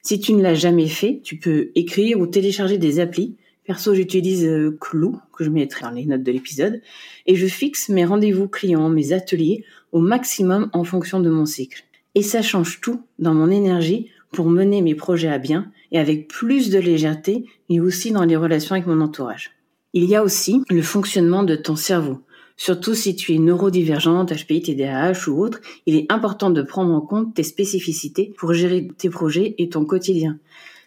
Si 0.00 0.18
tu 0.18 0.32
ne 0.32 0.42
l'as 0.42 0.54
jamais 0.54 0.88
fait, 0.88 1.20
tu 1.22 1.36
peux 1.36 1.72
écrire 1.74 2.20
ou 2.20 2.26
télécharger 2.26 2.78
des 2.78 3.00
applis. 3.00 3.36
Perso, 3.64 3.94
j'utilise 3.94 4.46
euh, 4.46 4.78
Clou, 4.80 5.18
que 5.36 5.44
je 5.44 5.50
mettrai 5.50 5.82
dans 5.84 5.90
les 5.90 6.06
notes 6.06 6.22
de 6.22 6.32
l'épisode, 6.32 6.80
et 7.26 7.34
je 7.34 7.46
fixe 7.46 7.90
mes 7.90 8.04
rendez-vous 8.04 8.48
clients, 8.48 8.88
mes 8.88 9.12
ateliers 9.12 9.64
au 9.92 10.00
maximum 10.00 10.70
en 10.72 10.84
fonction 10.84 11.20
de 11.20 11.28
mon 11.28 11.44
cycle. 11.44 11.84
Et 12.14 12.22
ça 12.22 12.40
change 12.40 12.80
tout 12.80 13.02
dans 13.18 13.34
mon 13.34 13.50
énergie 13.50 14.08
pour 14.32 14.46
mener 14.46 14.80
mes 14.80 14.94
projets 14.94 15.28
à 15.28 15.38
bien 15.38 15.70
et 15.92 15.98
avec 15.98 16.28
plus 16.28 16.70
de 16.70 16.78
légèreté, 16.78 17.46
et 17.68 17.80
aussi 17.80 18.10
dans 18.10 18.24
les 18.24 18.36
relations 18.36 18.74
avec 18.74 18.86
mon 18.86 19.00
entourage. 19.00 19.52
Il 19.92 20.04
y 20.04 20.14
a 20.14 20.22
aussi 20.22 20.62
le 20.68 20.82
fonctionnement 20.82 21.42
de 21.42 21.56
ton 21.56 21.76
cerveau. 21.76 22.20
Surtout 22.56 22.94
si 22.94 23.16
tu 23.16 23.34
es 23.34 23.38
neurodivergente, 23.38 24.32
HPI, 24.32 24.62
TDAH 24.62 25.28
ou 25.28 25.42
autre, 25.42 25.60
il 25.84 25.94
est 25.94 26.10
important 26.10 26.50
de 26.50 26.62
prendre 26.62 26.92
en 26.94 27.00
compte 27.00 27.34
tes 27.34 27.42
spécificités 27.42 28.32
pour 28.38 28.54
gérer 28.54 28.88
tes 28.96 29.10
projets 29.10 29.54
et 29.58 29.68
ton 29.68 29.84
quotidien. 29.84 30.38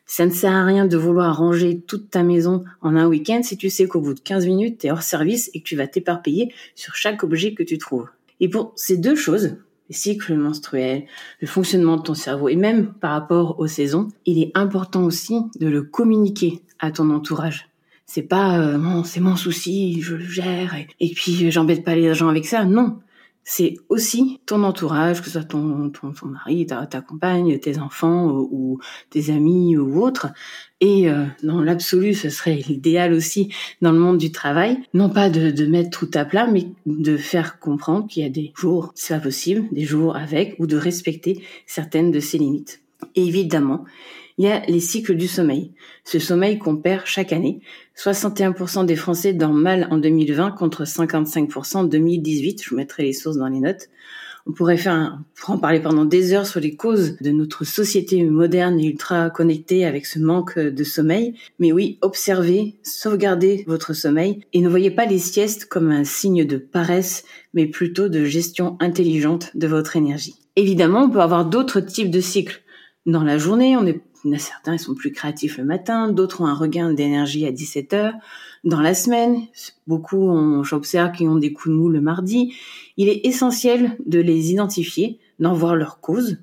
Ça 0.08 0.26
ne 0.26 0.32
sert 0.32 0.52
à 0.52 0.66
rien 0.66 0.88
de 0.88 0.98
vouloir 0.98 1.38
ranger 1.38 1.82
toute 1.82 2.10
ta 2.10 2.24
maison 2.24 2.64
en 2.82 2.96
un 2.96 3.06
week-end 3.06 3.42
si 3.44 3.58
tu 3.58 3.70
sais 3.70 3.88
qu'au 3.88 4.02
bout 4.02 4.16
de 4.16 4.20
15 4.20 4.48
minutes, 4.48 4.80
tu 4.80 4.88
es 4.88 4.92
hors 4.92 5.04
service 5.04 5.52
et 5.54 5.60
que 5.60 5.66
tu 5.66 5.76
vas 5.76 5.86
t'éparpiller 5.86 6.52
sur 6.74 6.96
chaque 6.96 7.24
objet 7.24 7.54
que 7.54 7.62
tu 7.62 7.78
trouves. 7.78 8.10
Et 8.40 8.50
pour 8.50 8.74
ces 8.76 8.98
deux 8.98 9.16
choses, 9.16 9.58
les 9.90 9.96
cycles 9.96 10.36
menstruels, 10.36 11.06
le 11.42 11.48
fonctionnement 11.48 11.98
de 11.98 12.04
ton 12.04 12.14
cerveau 12.14 12.48
et 12.50 12.56
même 12.56 12.94
par 12.94 13.12
rapport 13.12 13.60
aux 13.60 13.68
saisons, 13.68 14.08
il 14.26 14.42
est 14.42 14.52
important 14.56 15.04
aussi 15.04 15.42
de 15.60 15.68
le 15.68 15.82
communiquer 15.82 16.62
à 16.80 16.92
ton 16.92 17.10
entourage. 17.10 17.70
C'est 18.06 18.24
pas 18.24 18.60
euh, 18.60 19.04
c'est 19.04 19.20
mon 19.20 19.36
souci, 19.36 20.02
je 20.02 20.16
le 20.16 20.26
gère 20.26 20.76
et, 21.00 21.14
puis 21.14 21.46
euh, 21.46 21.52
j'embête 21.52 21.84
pas 21.84 21.96
les 21.96 22.14
gens 22.14 22.28
avec 22.28 22.46
ça. 22.46 22.66
Non, 22.66 23.00
c'est 23.52 23.78
aussi 23.90 24.40
ton 24.46 24.64
entourage, 24.64 25.22
que 25.22 25.26
ce 25.26 25.32
soit 25.32 25.44
ton, 25.44 25.90
ton, 25.90 26.12
ton 26.12 26.28
mari, 26.28 26.68
ta, 26.68 26.86
ta, 26.86 27.02
compagne, 27.02 27.58
tes 27.58 27.80
enfants 27.80 28.30
ou, 28.30 28.78
tes 29.10 29.32
amis 29.32 29.76
ou 29.76 30.04
autres. 30.04 30.28
Et 30.82 31.10
euh, 31.10 31.26
dans 31.42 31.60
l'absolu, 31.60 32.14
ce 32.14 32.30
serait 32.30 32.58
l'idéal 32.68 33.12
aussi 33.12 33.52
dans 33.82 33.92
le 33.92 33.98
monde 33.98 34.20
du 34.20 34.32
travail, 34.32 34.78
non 34.94 35.10
pas 35.10 35.32
de, 35.32 35.50
de 35.50 35.66
mettre 35.66 35.90
tout 35.90 36.12
à 36.14 36.26
plat, 36.26 36.46
mais 36.46 36.68
de 36.86 37.18
faire 37.18 37.58
comprendre 37.58 38.06
qu'il 38.08 38.22
y 38.22 38.26
a 38.28 38.30
des 38.30 38.54
jours, 38.56 38.92
c'est 38.94 39.16
pas 39.16 39.20
possible, 39.20 39.68
des 39.72 39.84
jours 39.84 40.16
avec, 40.16 40.56
ou 40.60 40.68
de 40.68 40.78
respecter 40.78 41.44
certaines 41.66 42.12
de 42.12 42.20
ses 42.20 42.38
limites. 42.38 42.84
Et 43.16 43.26
évidemment, 43.26 43.84
il 44.40 44.46
y 44.46 44.48
a 44.48 44.66
les 44.68 44.80
cycles 44.80 45.16
du 45.16 45.28
sommeil. 45.28 45.74
Ce 46.06 46.18
sommeil 46.18 46.58
qu'on 46.58 46.78
perd 46.78 47.02
chaque 47.06 47.34
année. 47.34 47.60
61% 47.98 48.86
des 48.86 48.96
Français 48.96 49.34
dorment 49.34 49.62
mal 49.62 49.88
en 49.92 49.98
2020 49.98 50.52
contre 50.52 50.86
55% 50.86 51.78
en 51.78 51.84
2018. 51.84 52.64
Je 52.64 52.70
vous 52.70 52.78
mettrai 52.78 53.04
les 53.04 53.14
sources 53.14 53.36
dans 53.36 53.50
les 53.50 53.60
notes. 53.60 53.90
On 54.48 54.54
pourrait 54.54 54.78
faire 54.78 54.94
un, 54.94 55.26
en 55.46 55.58
parler 55.58 55.82
pendant 55.82 56.06
des 56.06 56.32
heures 56.32 56.48
sur 56.48 56.62
les 56.62 56.78
causes 56.78 57.18
de 57.20 57.32
notre 57.32 57.66
société 57.66 58.24
moderne 58.24 58.80
et 58.80 58.88
ultra 58.88 59.30
connectée 59.30 59.86
avec 59.86 60.06
ce 60.06 60.20
manque 60.20 60.58
de 60.58 60.84
sommeil. 60.86 61.36
Mais 61.60 61.74
oui, 61.74 61.98
observez, 62.02 62.76
sauvegardez 62.82 63.66
votre 63.68 63.94
sommeil 63.94 64.46
et 64.54 64.62
ne 64.62 64.70
voyez 64.70 64.90
pas 64.90 65.06
les 65.06 65.20
siestes 65.20 65.66
comme 65.66 65.92
un 65.92 66.06
signe 66.06 66.46
de 66.46 66.56
paresse, 66.58 67.26
mais 67.54 67.66
plutôt 67.66 68.08
de 68.08 68.24
gestion 68.24 68.78
intelligente 68.80 69.52
de 69.54 69.68
votre 69.68 69.98
énergie. 69.98 70.36
Évidemment, 70.56 71.04
on 71.04 71.10
peut 71.10 71.22
avoir 71.22 71.44
d'autres 71.46 71.82
types 71.82 72.10
de 72.10 72.22
cycles. 72.22 72.64
Dans 73.06 73.24
la 73.24 73.38
journée, 73.38 73.76
on 73.76 73.86
est 73.86 74.02
a 74.26 74.38
certains, 74.38 74.74
ils 74.74 74.80
sont 74.80 74.96
plus 74.96 75.12
créatifs 75.12 75.58
le 75.58 75.64
matin, 75.64 76.12
d'autres 76.12 76.42
ont 76.42 76.46
un 76.46 76.54
regain 76.54 76.94
d'énergie 76.94 77.46
à 77.46 77.52
17 77.52 77.94
heures. 77.94 78.14
Dans 78.64 78.82
la 78.82 78.94
semaine, 78.94 79.42
beaucoup, 79.88 80.64
j'observe 80.64 81.14
qu'ils 81.14 81.30
ont 81.30 81.38
des 81.38 81.54
coups 81.54 81.70
de 81.70 81.80
mou 81.80 81.90
le 81.90 82.02
mardi. 82.02 82.54
Il 82.98 83.08
est 83.08 83.26
essentiel 83.26 83.98
de 84.06 84.20
les 84.20 84.52
identifier, 84.52 85.20
d'en 85.40 85.54
voir 85.54 85.76
leur 85.76 86.02
cause. 86.02 86.38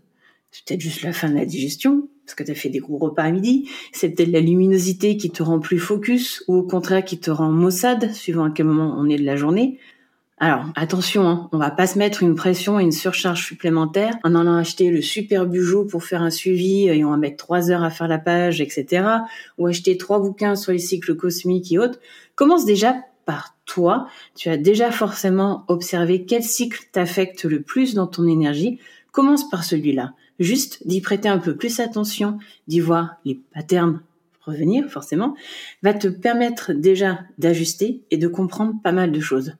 C'est 0.50 0.64
peut-être 0.64 0.80
juste 0.80 1.02
la 1.02 1.12
fin 1.12 1.28
de 1.28 1.35
la 1.35 1.45
digestion, 1.45 2.09
parce 2.25 2.35
que 2.35 2.42
tu 2.42 2.50
as 2.50 2.54
fait 2.54 2.71
des 2.71 2.78
gros 2.78 2.97
repas 2.97 3.25
à 3.25 3.30
midi, 3.30 3.68
c'est 3.92 4.09
peut-être 4.11 4.33
la 4.33 4.40
luminosité 4.40 5.16
qui 5.16 5.30
te 5.30 5.42
rend 5.42 5.61
plus 5.61 5.78
focus 5.78 6.42
ou 6.49 6.56
au 6.56 6.62
contraire 6.62 7.04
qui 7.04 7.18
te 7.18 7.30
rend 7.30 7.52
maussade, 7.52 8.12
suivant 8.14 8.45
à 8.45 8.50
quel 8.50 8.66
moment 8.66 8.97
on 8.99 9.09
est 9.09 9.18
de 9.18 9.25
la 9.25 9.37
journée. 9.37 9.78
Alors 10.38 10.66
attention, 10.75 11.26
hein, 11.26 11.49
on 11.52 11.59
va 11.59 11.71
pas 11.71 11.87
se 11.87 11.99
mettre 11.99 12.23
une 12.23 12.35
pression 12.35 12.78
et 12.78 12.83
une 12.83 12.93
surcharge 12.93 13.43
supplémentaire 13.43 14.19
en 14.23 14.35
allant 14.35 14.57
acheter 14.57 14.90
le 14.90 15.00
super 15.00 15.47
bujo 15.47 15.87
pour 15.87 16.05
faire 16.05 16.21
un 16.21 16.31
suivi 16.31 16.88
et 16.88 17.05
on 17.07 17.11
va 17.11 17.16
mettre 17.16 17.38
trois 17.38 17.71
heures 17.71 17.83
à 17.83 17.88
faire 17.88 18.07
la 18.07 18.19
page, 18.19 18.61
etc. 18.61 19.07
Ou 19.57 19.66
acheter 19.66 19.97
trois 19.97 20.21
bouquins 20.21 20.55
sur 20.55 20.73
les 20.73 20.78
cycles 20.78 21.16
cosmiques 21.16 21.73
et 21.73 21.78
autres. 21.78 21.99
Commence 22.35 22.66
déjà 22.66 22.97
par 23.25 23.57
toi. 23.64 24.09
Tu 24.35 24.50
as 24.50 24.59
déjà 24.59 24.90
forcément 24.90 25.64
observé 25.69 26.26
quel 26.26 26.43
cycle 26.43 26.85
t'affecte 26.93 27.45
le 27.47 27.62
plus 27.62 27.95
dans 27.95 28.07
ton 28.07 28.26
énergie. 28.26 28.78
Commence 29.12 29.49
par 29.49 29.64
celui-là. 29.64 30.12
Juste 30.38 30.87
d'y 30.87 31.00
prêter 31.00 31.31
un 31.31 31.38
peu 31.38 31.57
plus 31.57 31.81
attention, 31.81 32.37
d'y 32.69 32.81
voir 32.81 33.16
les 33.25 33.40
patterns 33.55 34.02
revenir 34.43 34.88
forcément, 34.88 35.35
va 35.83 35.93
te 35.93 36.07
permettre 36.07 36.73
déjà 36.73 37.21
d'ajuster 37.38 38.02
et 38.11 38.16
de 38.19 38.28
comprendre 38.28 38.75
pas 38.85 38.93
mal 38.93 39.11
de 39.11 39.19
choses 39.19 39.55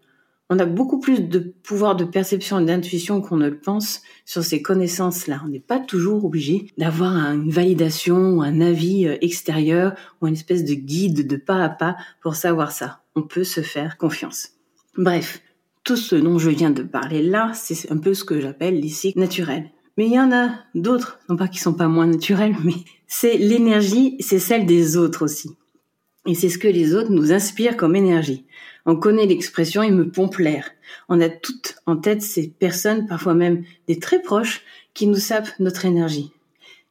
on 0.49 0.59
a 0.59 0.67
beaucoup 0.67 1.01
plus 1.01 1.21
de 1.21 1.39
pouvoir 1.63 1.97
de 1.97 2.05
perception 2.05 2.61
et 2.61 2.65
d'intuition 2.65 3.21
qu'on 3.21 3.37
ne 3.37 3.49
le 3.49 3.59
pense 3.59 4.03
sur 4.25 4.45
ces 4.45 4.63
connaissances-là. 4.63 5.43
On 5.45 5.49
n'est 5.49 5.59
pas 5.59 5.81
toujours 5.81 6.25
obligé 6.25 6.71
d'avoir 6.79 7.15
une 7.33 7.51
validation 7.51 8.35
ou 8.35 8.43
un 8.43 8.61
avis 8.61 9.07
euh, 9.07 9.17
extérieur 9.21 9.95
ou 10.21 10.29
une 10.29 10.35
espèce 10.35 10.65
de 10.65 10.75
guide 10.75 11.27
de 11.27 11.37
pas 11.37 11.63
à 11.65 11.69
pas 11.69 11.97
pour 12.21 12.37
savoir 12.37 12.71
ça. 12.71 13.01
On 13.17 13.23
peut 13.23 13.45
se 13.45 13.61
faire 13.61 13.97
confiance. 13.97 14.51
Bref, 14.97 15.43
tout 15.83 15.97
ce 15.97 16.15
dont 16.15 16.39
je 16.39 16.51
viens 16.51 16.71
de 16.71 16.83
parler 16.83 17.23
là, 17.23 17.51
c'est 17.55 17.91
un 17.91 17.99
peu 17.99 18.15
ce 18.15 18.25
que 18.25 18.41
j'appelle 18.41 18.81
les 18.81 18.89
cycles 18.89 19.19
naturels. 19.19 19.71
Mais 19.97 20.07
il 20.07 20.13
y 20.13 20.21
en 20.21 20.31
a 20.31 20.51
d'autres, 20.75 21.19
non 21.29 21.37
pas 21.37 21.49
qui 21.49 21.59
sont 21.59 21.75
pas 21.75 21.89
moins 21.89 22.07
naturels, 22.07 22.55
mais 22.65 22.75
c'est 23.07 23.37
l'énergie, 23.39 24.17
c'est 24.21 24.39
celle 24.39 24.67
des 24.67 24.97
autres 24.97 25.25
aussi. 25.25 25.51
Et 26.27 26.35
c'est 26.35 26.49
ce 26.49 26.59
que 26.59 26.69
les 26.69 26.95
autres 26.95 27.13
nous 27.13 27.33
inspirent 27.33 27.77
comme 27.77 27.97
énergie. 27.97 28.47
On 28.87 28.97
connaît 28.97 29.27
l'expression 29.27 29.83
il 29.83 29.93
me 29.93 30.09
pompe 30.09 30.37
l'air. 30.37 30.71
On 31.09 31.21
a 31.21 31.29
toutes 31.29 31.75
en 31.87 31.97
tête 31.97 32.23
ces 32.23 32.49
personnes, 32.49 33.07
parfois 33.07 33.35
même 33.35 33.65
des 33.89 33.99
très 33.99 34.23
proches, 34.23 34.63
qui 34.95 35.09
nous 35.09 35.17
sapent 35.17 35.51
notre 35.59 35.85
énergie. 35.85 36.31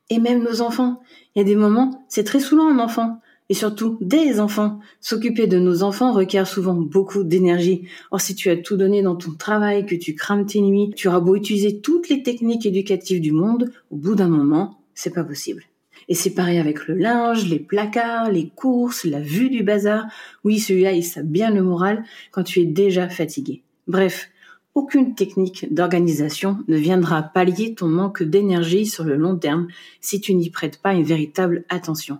Et 0.10 0.20
même 0.20 0.44
nos 0.44 0.62
enfants. 0.62 1.02
Il 1.34 1.40
y 1.40 1.42
a 1.42 1.46
des 1.46 1.56
moments, 1.56 2.06
c'est 2.10 2.26
très 2.26 2.42
souvent 2.42 2.70
un 2.70 2.80
enfant. 2.80 3.22
Et 3.48 3.54
surtout, 3.54 3.98
des 4.02 4.40
enfants. 4.40 4.80
S'occuper 5.02 5.48
de 5.48 5.60
nos 5.60 5.84
enfants 5.84 6.12
requiert 6.12 6.48
souvent 6.48 6.74
beaucoup 6.74 7.24
d'énergie. 7.24 7.88
Or, 8.12 8.20
si 8.20 8.36
tu 8.36 8.50
as 8.50 8.58
tout 8.58 8.76
donné 8.76 9.02
dans 9.02 9.16
ton 9.16 9.34
travail, 9.34 9.86
que 9.86 9.96
tu 9.96 10.16
crames 10.16 10.46
tes 10.46 10.62
nuits, 10.62 10.92
tu 10.96 11.08
auras 11.08 11.20
beau 11.20 11.36
utiliser 11.36 11.80
toutes 11.80 12.10
les 12.10 12.24
techniques 12.24 12.66
éducatives 12.66 13.22
du 13.22 13.32
monde, 13.32 13.72
au 13.92 13.96
bout 13.96 14.16
d'un 14.16 14.30
moment, 14.30 14.80
c'est 14.96 15.14
pas 15.14 15.24
possible. 15.24 15.64
Et 16.08 16.16
c'est 16.16 16.34
pareil 16.34 16.60
avec 16.60 16.88
le 16.88 16.96
linge, 16.96 17.48
les 17.48 17.60
placards, 17.60 18.32
les 18.32 18.50
courses, 18.50 19.06
la 19.06 19.20
vue 19.20 19.50
du 19.50 19.64
bazar. 19.64 20.06
Oui, 20.44 20.60
celui-là, 20.60 20.92
il 20.92 21.04
sape 21.04 21.26
bien 21.26 21.52
le 21.52 21.64
moral 21.64 22.04
quand 22.32 22.44
tu 22.44 22.62
es 22.62 22.66
déjà 22.66 23.10
fatigué. 23.10 23.64
Bref, 23.88 24.30
aucune 24.76 25.16
technique 25.16 25.74
d'organisation 25.74 26.58
ne 26.68 26.76
viendra 26.76 27.24
pallier 27.24 27.76
ton 27.76 27.88
manque 27.88 28.22
d'énergie 28.22 28.86
sur 28.86 29.04
le 29.04 29.16
long 29.16 29.38
terme 29.38 29.68
si 30.02 30.20
tu 30.20 30.34
n'y 30.36 30.50
prêtes 30.50 30.82
pas 30.82 30.94
une 30.94 31.04
véritable 31.04 31.64
attention. 31.70 32.20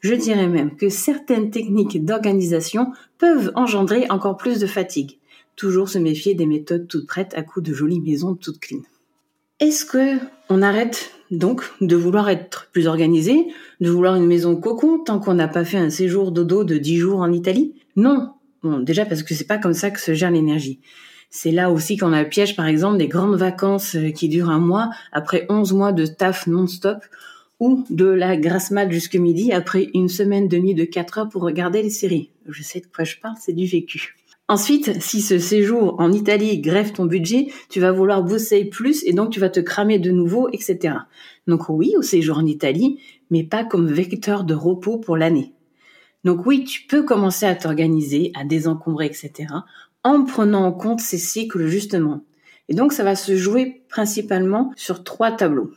Je 0.00 0.14
dirais 0.14 0.48
même 0.48 0.74
que 0.74 0.88
certaines 0.88 1.50
techniques 1.50 2.04
d'organisation 2.04 2.92
peuvent 3.18 3.52
engendrer 3.54 4.06
encore 4.10 4.36
plus 4.36 4.58
de 4.58 4.66
fatigue. 4.66 5.18
Toujours 5.54 5.88
se 5.88 5.98
méfier 5.98 6.34
des 6.34 6.46
méthodes 6.46 6.88
toutes 6.88 7.06
prêtes 7.06 7.34
à 7.34 7.42
coups 7.42 7.68
de 7.68 7.74
jolies 7.74 8.00
maisons 8.00 8.34
toutes 8.34 8.58
clean. 8.58 8.80
Est-ce 9.62 9.84
que 9.84 10.18
on 10.48 10.60
arrête 10.60 11.12
donc 11.30 11.62
de 11.80 11.94
vouloir 11.94 12.28
être 12.28 12.68
plus 12.72 12.88
organisé, 12.88 13.46
de 13.80 13.90
vouloir 13.90 14.16
une 14.16 14.26
maison 14.26 14.56
cocon 14.56 14.98
tant 14.98 15.20
qu'on 15.20 15.34
n'a 15.34 15.46
pas 15.46 15.64
fait 15.64 15.76
un 15.76 15.88
séjour 15.88 16.32
dodo 16.32 16.64
de 16.64 16.78
10 16.78 16.96
jours 16.96 17.20
en 17.20 17.30
Italie? 17.30 17.72
Non. 17.94 18.32
Bon, 18.64 18.80
déjà 18.80 19.06
parce 19.06 19.22
que 19.22 19.34
c'est 19.34 19.46
pas 19.46 19.58
comme 19.58 19.72
ça 19.72 19.92
que 19.92 20.00
se 20.00 20.14
gère 20.14 20.32
l'énergie. 20.32 20.80
C'est 21.30 21.52
là 21.52 21.70
aussi 21.70 21.96
qu'on 21.96 22.12
a 22.12 22.24
le 22.24 22.28
piège, 22.28 22.56
par 22.56 22.66
exemple, 22.66 22.98
des 22.98 23.06
grandes 23.06 23.36
vacances 23.36 23.94
euh, 23.94 24.10
qui 24.10 24.28
durent 24.28 24.50
un 24.50 24.58
mois 24.58 24.90
après 25.12 25.46
11 25.48 25.72
mois 25.74 25.92
de 25.92 26.06
taf 26.06 26.48
non-stop 26.48 26.98
ou 27.60 27.86
de 27.88 28.06
la 28.06 28.36
grasse 28.36 28.72
mat 28.72 28.90
jusque 28.90 29.14
midi 29.14 29.52
après 29.52 29.90
une 29.94 30.08
semaine 30.08 30.48
de 30.48 30.58
nuit 30.58 30.74
de 30.74 30.84
4 30.84 31.18
heures 31.18 31.28
pour 31.28 31.42
regarder 31.42 31.84
les 31.84 31.90
séries. 31.90 32.30
Je 32.48 32.64
sais 32.64 32.80
de 32.80 32.86
quoi 32.92 33.04
je 33.04 33.14
parle, 33.22 33.36
c'est 33.40 33.52
du 33.52 33.66
vécu. 33.66 34.16
Ensuite, 34.52 35.00
si 35.00 35.22
ce 35.22 35.38
séjour 35.38 35.98
en 35.98 36.12
Italie 36.12 36.60
grève 36.60 36.92
ton 36.92 37.06
budget, 37.06 37.46
tu 37.70 37.80
vas 37.80 37.90
vouloir 37.90 38.22
bosser 38.22 38.66
plus 38.66 39.02
et 39.06 39.14
donc 39.14 39.30
tu 39.30 39.40
vas 39.40 39.48
te 39.48 39.60
cramer 39.60 39.98
de 39.98 40.10
nouveau, 40.10 40.50
etc. 40.52 40.94
Donc 41.46 41.70
oui, 41.70 41.94
au 41.96 42.02
séjour 42.02 42.36
en 42.36 42.44
Italie, 42.44 43.00
mais 43.30 43.44
pas 43.44 43.64
comme 43.64 43.90
vecteur 43.90 44.44
de 44.44 44.52
repos 44.52 44.98
pour 44.98 45.16
l'année. 45.16 45.54
Donc 46.24 46.44
oui, 46.44 46.64
tu 46.64 46.82
peux 46.82 47.02
commencer 47.02 47.46
à 47.46 47.54
t'organiser, 47.54 48.30
à 48.34 48.44
désencombrer, 48.44 49.06
etc. 49.06 49.32
en 50.04 50.22
prenant 50.24 50.66
en 50.66 50.72
compte 50.72 51.00
ces 51.00 51.16
cycles 51.16 51.66
justement. 51.68 52.22
Et 52.68 52.74
donc 52.74 52.92
ça 52.92 53.04
va 53.04 53.16
se 53.16 53.34
jouer 53.34 53.84
principalement 53.88 54.70
sur 54.76 55.02
trois 55.02 55.32
tableaux. 55.32 55.70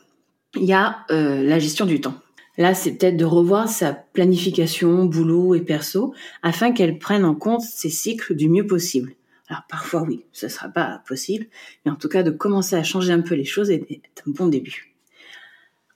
Il 0.58 0.66
y 0.66 0.74
a 0.74 1.06
euh, 1.12 1.42
la 1.44 1.60
gestion 1.60 1.86
du 1.86 2.02
temps. 2.02 2.16
Là, 2.58 2.74
c'est 2.74 2.94
peut-être 2.94 3.18
de 3.18 3.26
revoir 3.26 3.68
sa 3.68 3.94
planification, 3.94 5.06
boulot 5.06 5.56
et 5.56 5.62
perso, 5.62 6.14
afin 6.42 6.72
qu'elle 6.72 7.00
prenne 7.00 7.26
en 7.26 7.36
compte 7.36 7.62
ses 7.62 7.90
cycles 7.90 8.36
du 8.36 8.50
mieux 8.50 8.66
possible. 8.66 9.14
Alors 9.48 9.64
parfois 9.70 10.02
oui, 10.04 10.26
ce 10.32 10.48
sera 10.48 10.70
pas 10.70 11.04
possible, 11.08 11.46
mais 11.86 11.92
en 11.92 11.96
tout 11.96 12.10
cas 12.10 12.24
de 12.24 12.32
commencer 12.32 12.76
à 12.76 12.84
changer 12.84 13.12
un 13.14 13.22
peu 13.22 13.36
les 13.36 13.46
choses 13.46 13.70
est 13.70 14.02
un 14.26 14.32
bon 14.32 14.48
début. 14.48 14.96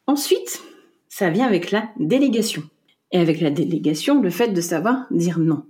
Ensuite, 0.06 0.62
ça 1.08 1.30
vient 1.30 1.48
avec 1.48 1.72
la 1.72 1.90
délégation. 2.00 2.64
Et 3.12 3.20
avec 3.20 3.42
la 3.42 3.50
délégation, 3.50 4.22
le 4.22 4.30
fait 4.30 4.50
de 4.50 4.62
savoir 4.62 5.06
dire 5.10 5.40
non. 5.40 5.66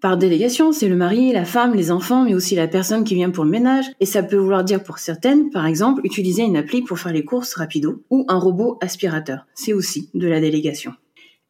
Par 0.00 0.16
délégation, 0.16 0.72
c'est 0.72 0.88
le 0.88 0.96
mari, 0.96 1.30
la 1.30 1.44
femme, 1.44 1.74
les 1.74 1.90
enfants, 1.90 2.24
mais 2.24 2.34
aussi 2.34 2.54
la 2.54 2.68
personne 2.68 3.04
qui 3.04 3.14
vient 3.14 3.28
pour 3.28 3.44
le 3.44 3.50
ménage. 3.50 3.84
Et 4.00 4.06
ça 4.06 4.22
peut 4.22 4.36
vouloir 4.36 4.64
dire 4.64 4.82
pour 4.82 4.98
certaines, 4.98 5.50
par 5.50 5.66
exemple, 5.66 6.00
utiliser 6.04 6.42
une 6.42 6.56
appli 6.56 6.80
pour 6.80 6.98
faire 6.98 7.12
les 7.12 7.24
courses 7.24 7.52
rapido 7.52 8.02
ou 8.08 8.24
un 8.28 8.38
robot 8.38 8.78
aspirateur. 8.80 9.46
C'est 9.54 9.74
aussi 9.74 10.08
de 10.14 10.26
la 10.26 10.40
délégation. 10.40 10.94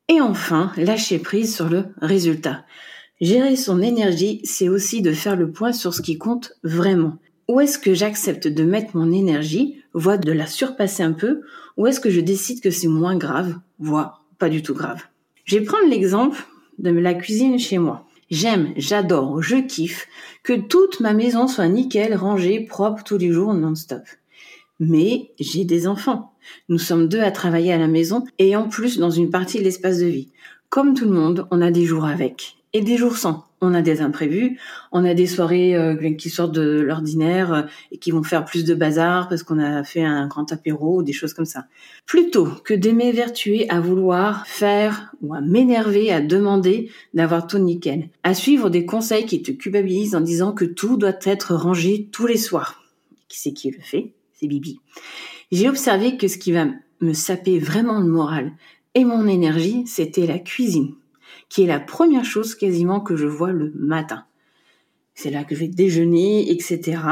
Et 0.08 0.20
enfin, 0.20 0.72
lâcher 0.76 1.20
prise 1.20 1.54
sur 1.54 1.68
le 1.68 1.84
résultat. 2.00 2.64
Gérer 3.20 3.54
son 3.54 3.80
énergie, 3.80 4.40
c'est 4.42 4.68
aussi 4.68 5.00
de 5.00 5.12
faire 5.12 5.36
le 5.36 5.52
point 5.52 5.72
sur 5.72 5.94
ce 5.94 6.02
qui 6.02 6.18
compte 6.18 6.54
vraiment. 6.64 7.18
Où 7.48 7.60
est-ce 7.60 7.78
que 7.78 7.94
j'accepte 7.94 8.48
de 8.48 8.64
mettre 8.64 8.96
mon 8.96 9.12
énergie, 9.12 9.76
voire 9.94 10.18
de 10.18 10.32
la 10.32 10.48
surpasser 10.48 11.04
un 11.04 11.12
peu, 11.12 11.42
ou 11.76 11.86
est-ce 11.86 12.00
que 12.00 12.10
je 12.10 12.20
décide 12.20 12.60
que 12.60 12.70
c'est 12.72 12.88
moins 12.88 13.16
grave, 13.16 13.54
voire 13.78 14.24
pas 14.38 14.48
du 14.48 14.62
tout 14.62 14.74
grave? 14.74 15.02
Je 15.44 15.58
vais 15.58 15.64
prendre 15.64 15.88
l'exemple 15.88 16.44
de 16.78 16.90
la 16.90 17.14
cuisine 17.14 17.58
chez 17.58 17.78
moi. 17.78 18.06
J'aime, 18.30 18.72
j'adore, 18.76 19.42
je 19.42 19.56
kiffe 19.56 20.06
que 20.44 20.52
toute 20.52 21.00
ma 21.00 21.14
maison 21.14 21.48
soit 21.48 21.66
nickel, 21.66 22.14
rangée, 22.14 22.60
propre 22.60 23.02
tous 23.02 23.18
les 23.18 23.32
jours 23.32 23.54
non-stop. 23.54 24.02
Mais 24.78 25.32
j'ai 25.40 25.64
des 25.64 25.88
enfants. 25.88 26.32
Nous 26.68 26.78
sommes 26.78 27.08
deux 27.08 27.20
à 27.20 27.32
travailler 27.32 27.72
à 27.72 27.78
la 27.78 27.88
maison 27.88 28.24
et 28.38 28.54
en 28.54 28.68
plus 28.68 28.98
dans 28.98 29.10
une 29.10 29.30
partie 29.30 29.58
de 29.58 29.64
l'espace 29.64 29.98
de 29.98 30.06
vie. 30.06 30.28
Comme 30.68 30.94
tout 30.94 31.06
le 31.06 31.10
monde, 31.10 31.48
on 31.50 31.60
a 31.60 31.72
des 31.72 31.84
jours 31.84 32.04
avec 32.04 32.59
et 32.72 32.82
des 32.82 32.96
jours 32.96 33.16
sans 33.16 33.50
on 33.60 33.74
a 33.74 33.82
des 33.82 34.00
imprévus, 34.00 34.58
on 34.90 35.04
a 35.04 35.14
des 35.14 35.26
soirées 35.26 35.76
euh, 35.76 36.14
qui 36.14 36.30
sortent 36.30 36.54
de 36.54 36.80
l'ordinaire 36.80 37.52
euh, 37.52 37.62
et 37.92 37.98
qui 37.98 38.10
vont 38.10 38.22
faire 38.22 38.44
plus 38.44 38.64
de 38.64 38.74
bazar 38.74 39.28
parce 39.28 39.42
qu'on 39.42 39.58
a 39.58 39.84
fait 39.84 40.02
un 40.02 40.26
grand 40.26 40.50
apéro 40.52 40.98
ou 40.98 41.02
des 41.02 41.12
choses 41.12 41.34
comme 41.34 41.44
ça. 41.44 41.66
Plutôt 42.06 42.46
que 42.46 42.74
de 42.74 42.90
m'évertuer 42.90 43.68
à 43.68 43.80
vouloir 43.80 44.46
faire 44.46 45.12
ou 45.20 45.34
à 45.34 45.40
m'énerver 45.40 46.10
à 46.10 46.20
demander 46.20 46.90
d'avoir 47.12 47.46
tout 47.46 47.58
nickel, 47.58 48.08
à 48.22 48.34
suivre 48.34 48.70
des 48.70 48.86
conseils 48.86 49.26
qui 49.26 49.42
te 49.42 49.52
culpabilisent 49.52 50.14
en 50.14 50.20
disant 50.20 50.52
que 50.52 50.64
tout 50.64 50.96
doit 50.96 51.18
être 51.24 51.54
rangé 51.54 52.08
tous 52.10 52.26
les 52.26 52.38
soirs. 52.38 52.82
Qui 53.28 53.38
c'est 53.40 53.52
qui 53.52 53.70
le 53.70 53.80
fait? 53.80 54.14
C'est 54.32 54.46
Bibi. 54.46 54.80
J'ai 55.52 55.68
observé 55.68 56.16
que 56.16 56.28
ce 56.28 56.38
qui 56.38 56.52
va 56.52 56.66
me 57.00 57.12
saper 57.12 57.58
vraiment 57.58 58.00
le 58.00 58.06
moral 58.06 58.52
et 58.94 59.04
mon 59.04 59.28
énergie, 59.28 59.84
c'était 59.86 60.26
la 60.26 60.38
cuisine 60.38 60.94
qui 61.50 61.64
est 61.64 61.66
la 61.66 61.80
première 61.80 62.24
chose 62.24 62.54
quasiment 62.54 63.00
que 63.00 63.16
je 63.16 63.26
vois 63.26 63.52
le 63.52 63.72
matin. 63.74 64.24
C'est 65.14 65.30
là 65.30 65.44
que 65.44 65.54
je 65.54 65.60
vais 65.60 65.68
déjeuner, 65.68 66.50
etc. 66.50 67.02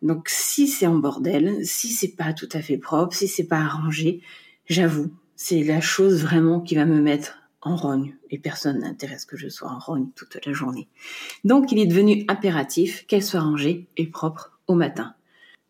Donc 0.00 0.28
si 0.30 0.66
c'est 0.68 0.86
en 0.86 0.96
bordel, 0.96 1.58
si 1.66 1.88
c'est 1.88 2.16
pas 2.16 2.32
tout 2.32 2.48
à 2.52 2.62
fait 2.62 2.78
propre, 2.78 3.14
si 3.14 3.28
c'est 3.28 3.44
pas 3.44 3.58
arrangé, 3.58 4.22
j'avoue, 4.66 5.10
c'est 5.36 5.62
la 5.62 5.82
chose 5.82 6.22
vraiment 6.22 6.60
qui 6.60 6.74
va 6.74 6.86
me 6.86 7.02
mettre 7.02 7.38
en 7.60 7.76
rogne. 7.76 8.16
Et 8.30 8.38
personne 8.38 8.78
n'intéresse 8.78 9.24
que 9.24 9.36
je 9.36 9.48
sois 9.48 9.70
en 9.70 9.78
rogne 9.78 10.06
toute 10.14 10.38
la 10.46 10.52
journée. 10.52 10.88
Donc 11.42 11.72
il 11.72 11.78
est 11.78 11.86
devenu 11.86 12.24
impératif 12.28 13.04
qu'elle 13.06 13.22
soit 13.22 13.40
rangée 13.40 13.88
et 13.96 14.06
propre 14.06 14.58
au 14.68 14.74
matin. 14.74 15.14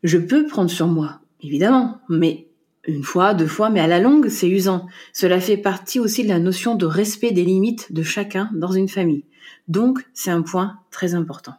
Je 0.02 0.18
peux 0.18 0.46
prendre 0.46 0.70
sur 0.70 0.87
moi, 0.87 1.20
évidemment, 1.40 2.00
mais 2.08 2.49
une 2.87 3.03
fois, 3.03 3.35
deux 3.35 3.47
fois, 3.47 3.71
mais 3.71 3.81
à 3.81 3.87
la 3.87 4.00
longue, 4.00 4.29
c'est 4.29 4.49
usant. 4.49 4.87
Cela 5.12 5.41
fait 5.41 5.57
partie 5.57 6.00
aussi 6.00 6.23
de 6.23 6.29
la 6.29 6.38
notion 6.38 6.75
de 6.75 6.87
respect 6.87 7.33
des 7.33 7.45
limites 7.45 7.93
de 7.93 8.03
chacun 8.03 8.50
dans 8.55 8.73
une 8.73 8.88
famille. 8.88 9.25
Donc, 9.69 10.05
c'est 10.12 10.31
un 10.31 10.43
point 10.43 10.79
très 10.91 11.14
important. 11.14 11.55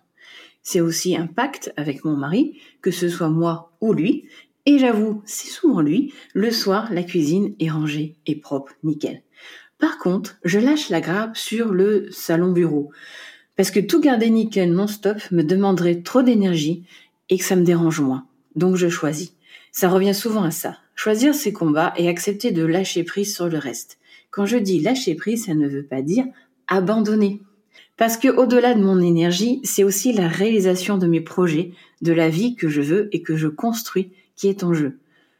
C'est 0.62 0.82
aussi 0.82 1.16
un 1.16 1.28
pacte 1.28 1.72
avec 1.78 2.06
mon 2.06 2.16
mari, 2.16 2.60
que 2.82 2.92
ce 2.92 3.10
soit 3.10 3.30
moi 3.30 3.72
ou 3.82 3.94
lui, 3.94 4.26
Et 4.68 4.80
j'avoue, 4.80 5.22
c'est 5.26 5.50
souvent 5.50 5.82
lui, 5.82 6.12
le 6.34 6.50
soir, 6.50 6.92
la 6.92 7.04
cuisine 7.04 7.54
est 7.60 7.70
rangée 7.70 8.16
et 8.26 8.36
propre, 8.36 8.74
nickel. 8.84 9.22
Par 9.78 10.00
contre, 10.00 10.38
je 10.44 10.58
lâche 10.58 10.90
la 10.90 11.02
grappe 11.02 11.38
sur 11.38 11.72
le 11.72 12.08
salon 12.10 12.52
bureau. 12.52 12.92
Parce 13.56 13.70
que 13.70 13.80
tout 13.80 14.02
garder 14.02 14.30
nickel 14.32 14.74
non-stop 14.74 15.18
me 15.32 15.44
demanderait 15.44 16.02
trop 16.02 16.24
d'énergie 16.24 16.84
et 17.30 17.38
que 17.38 17.44
ça 17.44 17.56
me 17.56 17.64
dérange 17.64 18.02
moins. 18.02 18.26
Donc 18.56 18.76
je 18.76 18.90
choisis. 18.90 19.34
Ça 19.76 19.90
revient 19.90 20.14
souvent 20.14 20.44
à 20.44 20.52
ça. 20.52 20.78
Choisir 20.96 21.36
ses 21.36 21.52
combats 21.52 21.94
et 21.98 22.08
accepter 22.08 22.54
de 22.54 22.66
lâcher 22.66 23.04
prise 23.04 23.36
sur 23.36 23.50
le 23.50 23.58
reste. 23.58 23.98
Quand 24.32 24.46
je 24.46 24.56
dis 24.56 24.80
lâcher 24.80 25.16
prise, 25.16 25.48
ça 25.48 25.54
ne 25.54 25.68
veut 25.68 25.84
pas 25.84 26.02
dire 26.02 26.24
abandonner. 26.70 27.42
Parce 27.98 28.16
que 28.16 28.30
au-delà 28.30 28.74
de 28.74 28.82
mon 28.82 29.02
énergie, 29.02 29.60
c'est 29.66 29.84
aussi 29.84 30.14
la 30.14 30.30
réalisation 30.30 30.98
de 30.98 31.08
mes 31.08 31.20
projets, 31.20 31.74
de 32.02 32.14
la 32.14 32.30
vie 32.30 32.56
que 32.56 32.70
je 32.70 32.80
veux 32.80 33.10
et 33.14 33.22
que 33.22 33.36
je 33.36 33.50
construis 33.50 34.14
qui 34.38 34.48
est 34.48 34.64
en 34.64 34.74
jeu. 34.74 34.98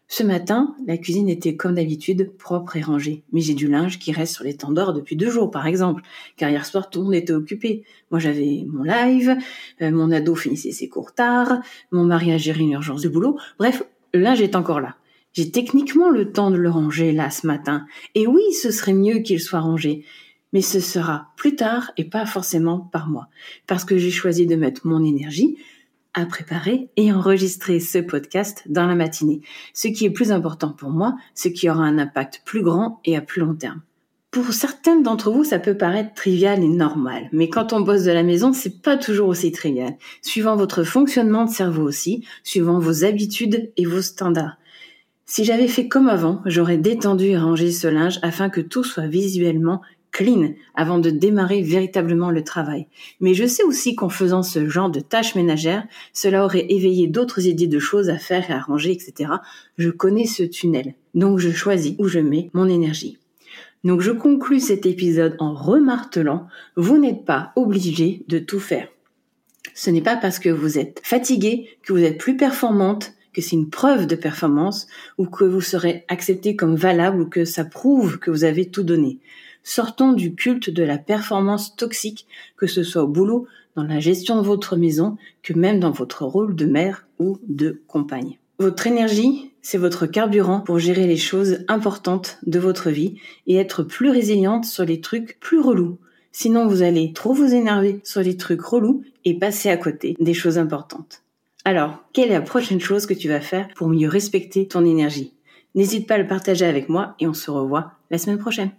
Ce 0.10 0.22
matin, 0.22 0.76
la 0.86 0.98
cuisine 0.98 1.30
était 1.30 1.56
comme 1.56 1.76
d'habitude 1.76 2.34
propre 2.38 2.76
et 2.76 2.82
rangée, 2.82 3.24
mais 3.32 3.40
j'ai 3.40 3.54
du 3.54 3.70
linge 3.70 4.00
qui 4.00 4.12
reste 4.12 4.36
sur 4.36 4.44
les 4.44 4.58
tendeurs 4.58 4.94
depuis 4.94 5.16
deux 5.16 5.32
jours, 5.32 5.50
par 5.50 5.66
exemple, 5.66 6.04
car 6.36 6.50
hier 6.50 6.66
soir 6.66 6.90
tout 6.90 7.00
le 7.00 7.06
monde 7.06 7.16
était 7.16 7.34
occupé. 7.34 7.84
Moi 8.12 8.20
j'avais 8.20 8.66
mon 8.68 8.84
live, 8.84 9.38
euh, 9.82 9.92
mon 9.92 10.12
ado 10.12 10.36
finissait 10.36 10.72
ses 10.72 10.90
cours 10.90 11.14
tard, 11.14 11.62
mon 11.92 12.04
mari 12.04 12.34
a 12.34 12.38
géré 12.38 12.60
une 12.60 12.74
urgence 12.74 13.02
de 13.02 13.10
boulot, 13.10 13.38
bref, 13.58 13.82
linge 14.20 14.42
est 14.42 14.56
encore 14.56 14.82
là. 14.82 14.96
J'ai 15.34 15.52
techniquement 15.52 16.10
le 16.10 16.32
temps 16.32 16.52
de 16.52 16.56
le 16.56 16.70
ranger 16.70 17.12
là 17.12 17.30
ce 17.30 17.46
matin, 17.46 17.86
et 18.16 18.26
oui, 18.26 18.42
ce 18.54 18.72
serait 18.72 18.94
mieux 18.94 19.20
qu'il 19.20 19.42
soit 19.42 19.60
rangé, 19.60 20.06
mais 20.54 20.62
ce 20.62 20.80
sera 20.80 21.34
plus 21.36 21.56
tard 21.56 21.92
et 21.98 22.06
pas 22.06 22.26
forcément 22.26 22.80
par 22.80 23.10
moi, 23.10 23.28
parce 23.68 23.84
que 23.84 23.98
j'ai 23.98 24.12
choisi 24.12 24.48
de 24.48 24.56
mettre 24.56 24.88
mon 24.88 25.04
énergie 25.04 25.58
à 26.14 26.26
préparer 26.26 26.90
et 26.96 27.12
enregistrer 27.12 27.82
ce 27.82 27.98
podcast 27.98 28.64
dans 28.68 28.88
la 28.88 28.96
matinée. 28.96 29.42
Ce 29.74 29.90
qui 29.90 30.06
est 30.06 30.12
plus 30.12 30.32
important 30.32 30.72
pour 30.72 30.90
moi, 30.90 31.18
ce 31.34 31.50
qui 31.50 31.70
aura 31.70 31.84
un 31.84 31.98
impact 31.98 32.42
plus 32.46 32.62
grand 32.62 33.02
et 33.04 33.18
à 33.18 33.22
plus 33.22 33.42
long 33.42 33.56
terme. 33.56 33.82
Pour 34.36 34.52
certaines 34.52 35.02
d'entre 35.02 35.32
vous, 35.32 35.46
ça 35.46 35.60
peut 35.60 35.78
paraître 35.78 36.14
trivial 36.14 36.62
et 36.62 36.68
normal, 36.68 37.30
mais 37.32 37.48
quand 37.48 37.72
on 37.72 37.80
bosse 37.80 38.04
de 38.04 38.12
la 38.12 38.22
maison, 38.22 38.52
c'est 38.52 38.82
pas 38.82 38.98
toujours 38.98 39.30
aussi 39.30 39.54
trivial. 39.54 39.96
Suivant 40.22 40.58
votre 40.58 40.84
fonctionnement 40.84 41.46
de 41.46 41.50
cerveau 41.50 41.84
aussi, 41.84 42.26
suivant 42.44 42.78
vos 42.78 43.06
habitudes 43.06 43.72
et 43.78 43.86
vos 43.86 44.02
standards. 44.02 44.58
Si 45.26 45.46
j'avais 45.46 45.70
fait 45.70 45.88
comme 45.88 46.10
avant, 46.10 46.42
j'aurais 46.46 46.78
détendu 46.78 47.28
et 47.28 47.38
rangé 47.38 47.72
ce 47.72 47.88
linge 47.88 48.20
afin 48.24 48.50
que 48.50 48.60
tout 48.60 48.84
soit 48.84 49.08
visuellement 49.08 49.82
clean 50.12 50.50
avant 50.76 51.00
de 51.00 51.12
démarrer 51.12 51.62
véritablement 51.62 52.30
le 52.30 52.44
travail. 52.44 52.88
Mais 53.22 53.36
je 53.36 53.48
sais 53.48 53.64
aussi 53.64 53.96
qu'en 53.96 54.10
faisant 54.10 54.44
ce 54.44 54.68
genre 54.68 54.90
de 54.90 55.00
tâches 55.00 55.36
ménagères, 55.36 55.88
cela 56.12 56.44
aurait 56.44 56.66
éveillé 56.68 57.08
d'autres 57.08 57.48
idées 57.48 57.68
de 57.68 57.80
choses 57.80 58.10
à 58.10 58.18
faire 58.18 58.52
et 58.52 58.54
à 58.54 58.60
ranger, 58.60 58.92
etc. 58.92 59.32
Je 59.78 59.92
connais 59.92 60.26
ce 60.26 60.44
tunnel. 60.44 60.94
Donc 61.14 61.40
je 61.40 61.52
choisis 61.52 61.96
où 62.00 62.10
je 62.10 62.20
mets 62.20 62.50
mon 62.52 62.68
énergie. 62.68 63.18
Donc 63.86 64.02
je 64.02 64.12
conclus 64.12 64.60
cet 64.60 64.88
épisode 64.88 65.36
en 65.38 65.54
remartelant, 65.54 66.48
vous 66.76 66.98
n'êtes 66.98 67.24
pas 67.24 67.54
obligé 67.56 68.26
de 68.28 68.40
tout 68.40 68.60
faire. 68.60 68.90
Ce 69.76 69.92
n'est 69.92 70.02
pas 70.02 70.18
parce 70.18 70.40
que 70.40 70.50
vous 70.50 70.80
êtes 70.80 71.02
fatigué 71.04 71.70
que 71.84 71.94
vous 71.94 72.04
êtes 72.04 72.18
plus 72.18 72.36
performante, 72.36 73.14
que 73.32 73.42
c'est 73.42 73.56
une 73.56 73.70
preuve 73.70 74.08
de 74.08 74.16
performance 74.16 74.88
ou 75.20 75.28
que 75.28 75.44
vous 75.44 75.62
serez 75.62 76.04
accepté 76.08 76.56
comme 76.56 76.76
valable 76.76 77.22
ou 77.22 77.30
que 77.30 77.46
ça 77.46 77.64
prouve 77.64 78.18
que 78.18 78.32
vous 78.32 78.44
avez 78.44 78.72
tout 78.72 78.84
donné. 78.84 79.20
Sortons 79.62 80.14
du 80.14 80.34
culte 80.34 80.72
de 80.72 80.84
la 80.84 80.98
performance 80.98 81.76
toxique, 81.76 82.26
que 82.58 82.66
ce 82.68 82.82
soit 82.82 83.04
au 83.04 83.08
boulot, 83.08 83.46
dans 83.76 83.84
la 83.84 84.00
gestion 84.00 84.42
de 84.42 84.46
votre 84.46 84.78
maison, 84.78 85.18
que 85.44 85.54
même 85.54 85.80
dans 85.80 85.92
votre 85.92 86.26
rôle 86.26 86.56
de 86.56 86.66
mère 86.66 87.06
ou 87.20 87.38
de 87.48 87.84
compagne. 87.88 88.40
Votre 88.58 88.88
énergie, 88.88 89.52
c'est 89.62 89.78
votre 89.78 90.06
carburant 90.06 90.62
pour 90.62 90.80
gérer 90.80 91.08
les 91.08 91.18
choses 91.18 91.66
importantes 91.68 92.38
de 92.46 92.58
votre 92.58 92.90
vie 92.90 93.20
et 93.48 93.58
être 93.58 93.84
plus 93.84 94.10
résiliente 94.10 94.64
sur 94.64 94.86
les 94.86 95.02
trucs 95.02 95.38
plus 95.42 95.60
relous. 95.60 95.98
Sinon, 96.32 96.66
vous 96.66 96.82
allez 96.82 97.12
trop 97.12 97.34
vous 97.34 97.54
énerver 97.54 98.00
sur 98.06 98.22
les 98.22 98.38
trucs 98.38 98.62
relous 98.62 99.04
et 99.26 99.38
passer 99.38 99.70
à 99.70 99.76
côté 99.76 100.16
des 100.20 100.34
choses 100.34 100.58
importantes. 100.58 101.24
Alors, 101.66 102.04
quelle 102.14 102.30
est 102.30 102.34
la 102.34 102.42
prochaine 102.42 102.80
chose 102.80 103.06
que 103.06 103.14
tu 103.14 103.28
vas 103.28 103.42
faire 103.42 103.68
pour 103.76 103.90
mieux 103.90 104.08
respecter 104.08 104.68
ton 104.68 104.86
énergie? 104.86 105.34
N'hésite 105.74 106.08
pas 106.08 106.16
à 106.16 106.20
le 106.20 106.28
partager 106.28 106.66
avec 106.66 106.88
moi 106.88 107.16
et 107.20 107.28
on 107.28 107.34
se 107.34 107.52
revoit 107.52 107.92
la 108.10 108.18
semaine 108.18 108.38
prochaine. 108.38 108.72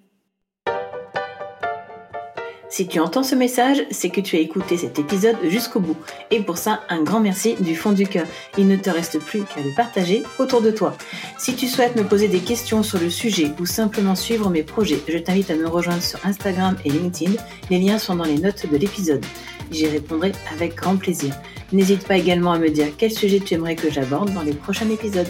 Si 2.68 2.88
tu 2.88 2.98
entends 2.98 3.22
ce 3.22 3.37
message, 3.37 3.85
c'est 3.90 4.11
que 4.11 4.20
tu 4.20 4.37
as 4.37 4.40
écouté 4.40 4.76
cet 4.76 4.98
épisode 4.98 5.37
jusqu'au 5.44 5.79
bout. 5.79 5.96
Et 6.31 6.40
pour 6.40 6.59
ça, 6.59 6.81
un 6.88 7.02
grand 7.02 7.20
merci 7.20 7.55
du 7.61 7.76
fond 7.76 7.92
du 7.92 8.07
cœur. 8.07 8.26
Il 8.59 8.66
ne 8.66 8.76
te 8.76 8.90
reste 8.90 9.20
plus 9.20 9.42
qu'à 9.42 9.62
le 9.62 9.74
partager 9.74 10.24
autour 10.38 10.62
de 10.62 10.72
toi. 10.72 10.96
Si 11.38 11.55
tu 11.55 11.68
souhaites 11.68 11.96
me 11.96 12.02
poser 12.02 12.26
des 12.26 12.40
questions 12.40 12.83
sur 12.83 12.98
le 12.98 13.09
sujet 13.09 13.52
ou 13.61 13.66
simplement 13.66 14.16
suivre 14.16 14.50
mes 14.50 14.64
projets, 14.64 15.00
je 15.07 15.18
t'invite 15.18 15.50
à 15.50 15.57
me 15.57 15.68
rejoindre 15.68 16.02
sur 16.02 16.18
Instagram 16.26 16.76
et 16.85 16.90
LinkedIn. 16.90 17.33
Les 17.70 17.79
liens 17.79 17.98
sont 17.98 18.16
dans 18.16 18.24
les 18.24 18.38
notes 18.38 18.68
de 18.68 18.76
l'épisode. 18.76 19.24
J'y 19.70 19.87
répondrai 19.87 20.33
avec 20.52 20.74
grand 20.74 20.96
plaisir. 20.96 21.35
N'hésite 21.72 22.07
pas 22.07 22.16
également 22.16 22.52
à 22.52 22.59
me 22.59 22.68
dire 22.68 22.88
quel 22.98 23.12
sujet 23.12 23.40
tu 23.40 23.55
aimerais 23.55 23.76
que 23.76 23.90
j'aborde 23.90 24.33
dans 24.33 24.42
les 24.42 24.55
prochains 24.55 24.90
épisodes. 24.90 25.29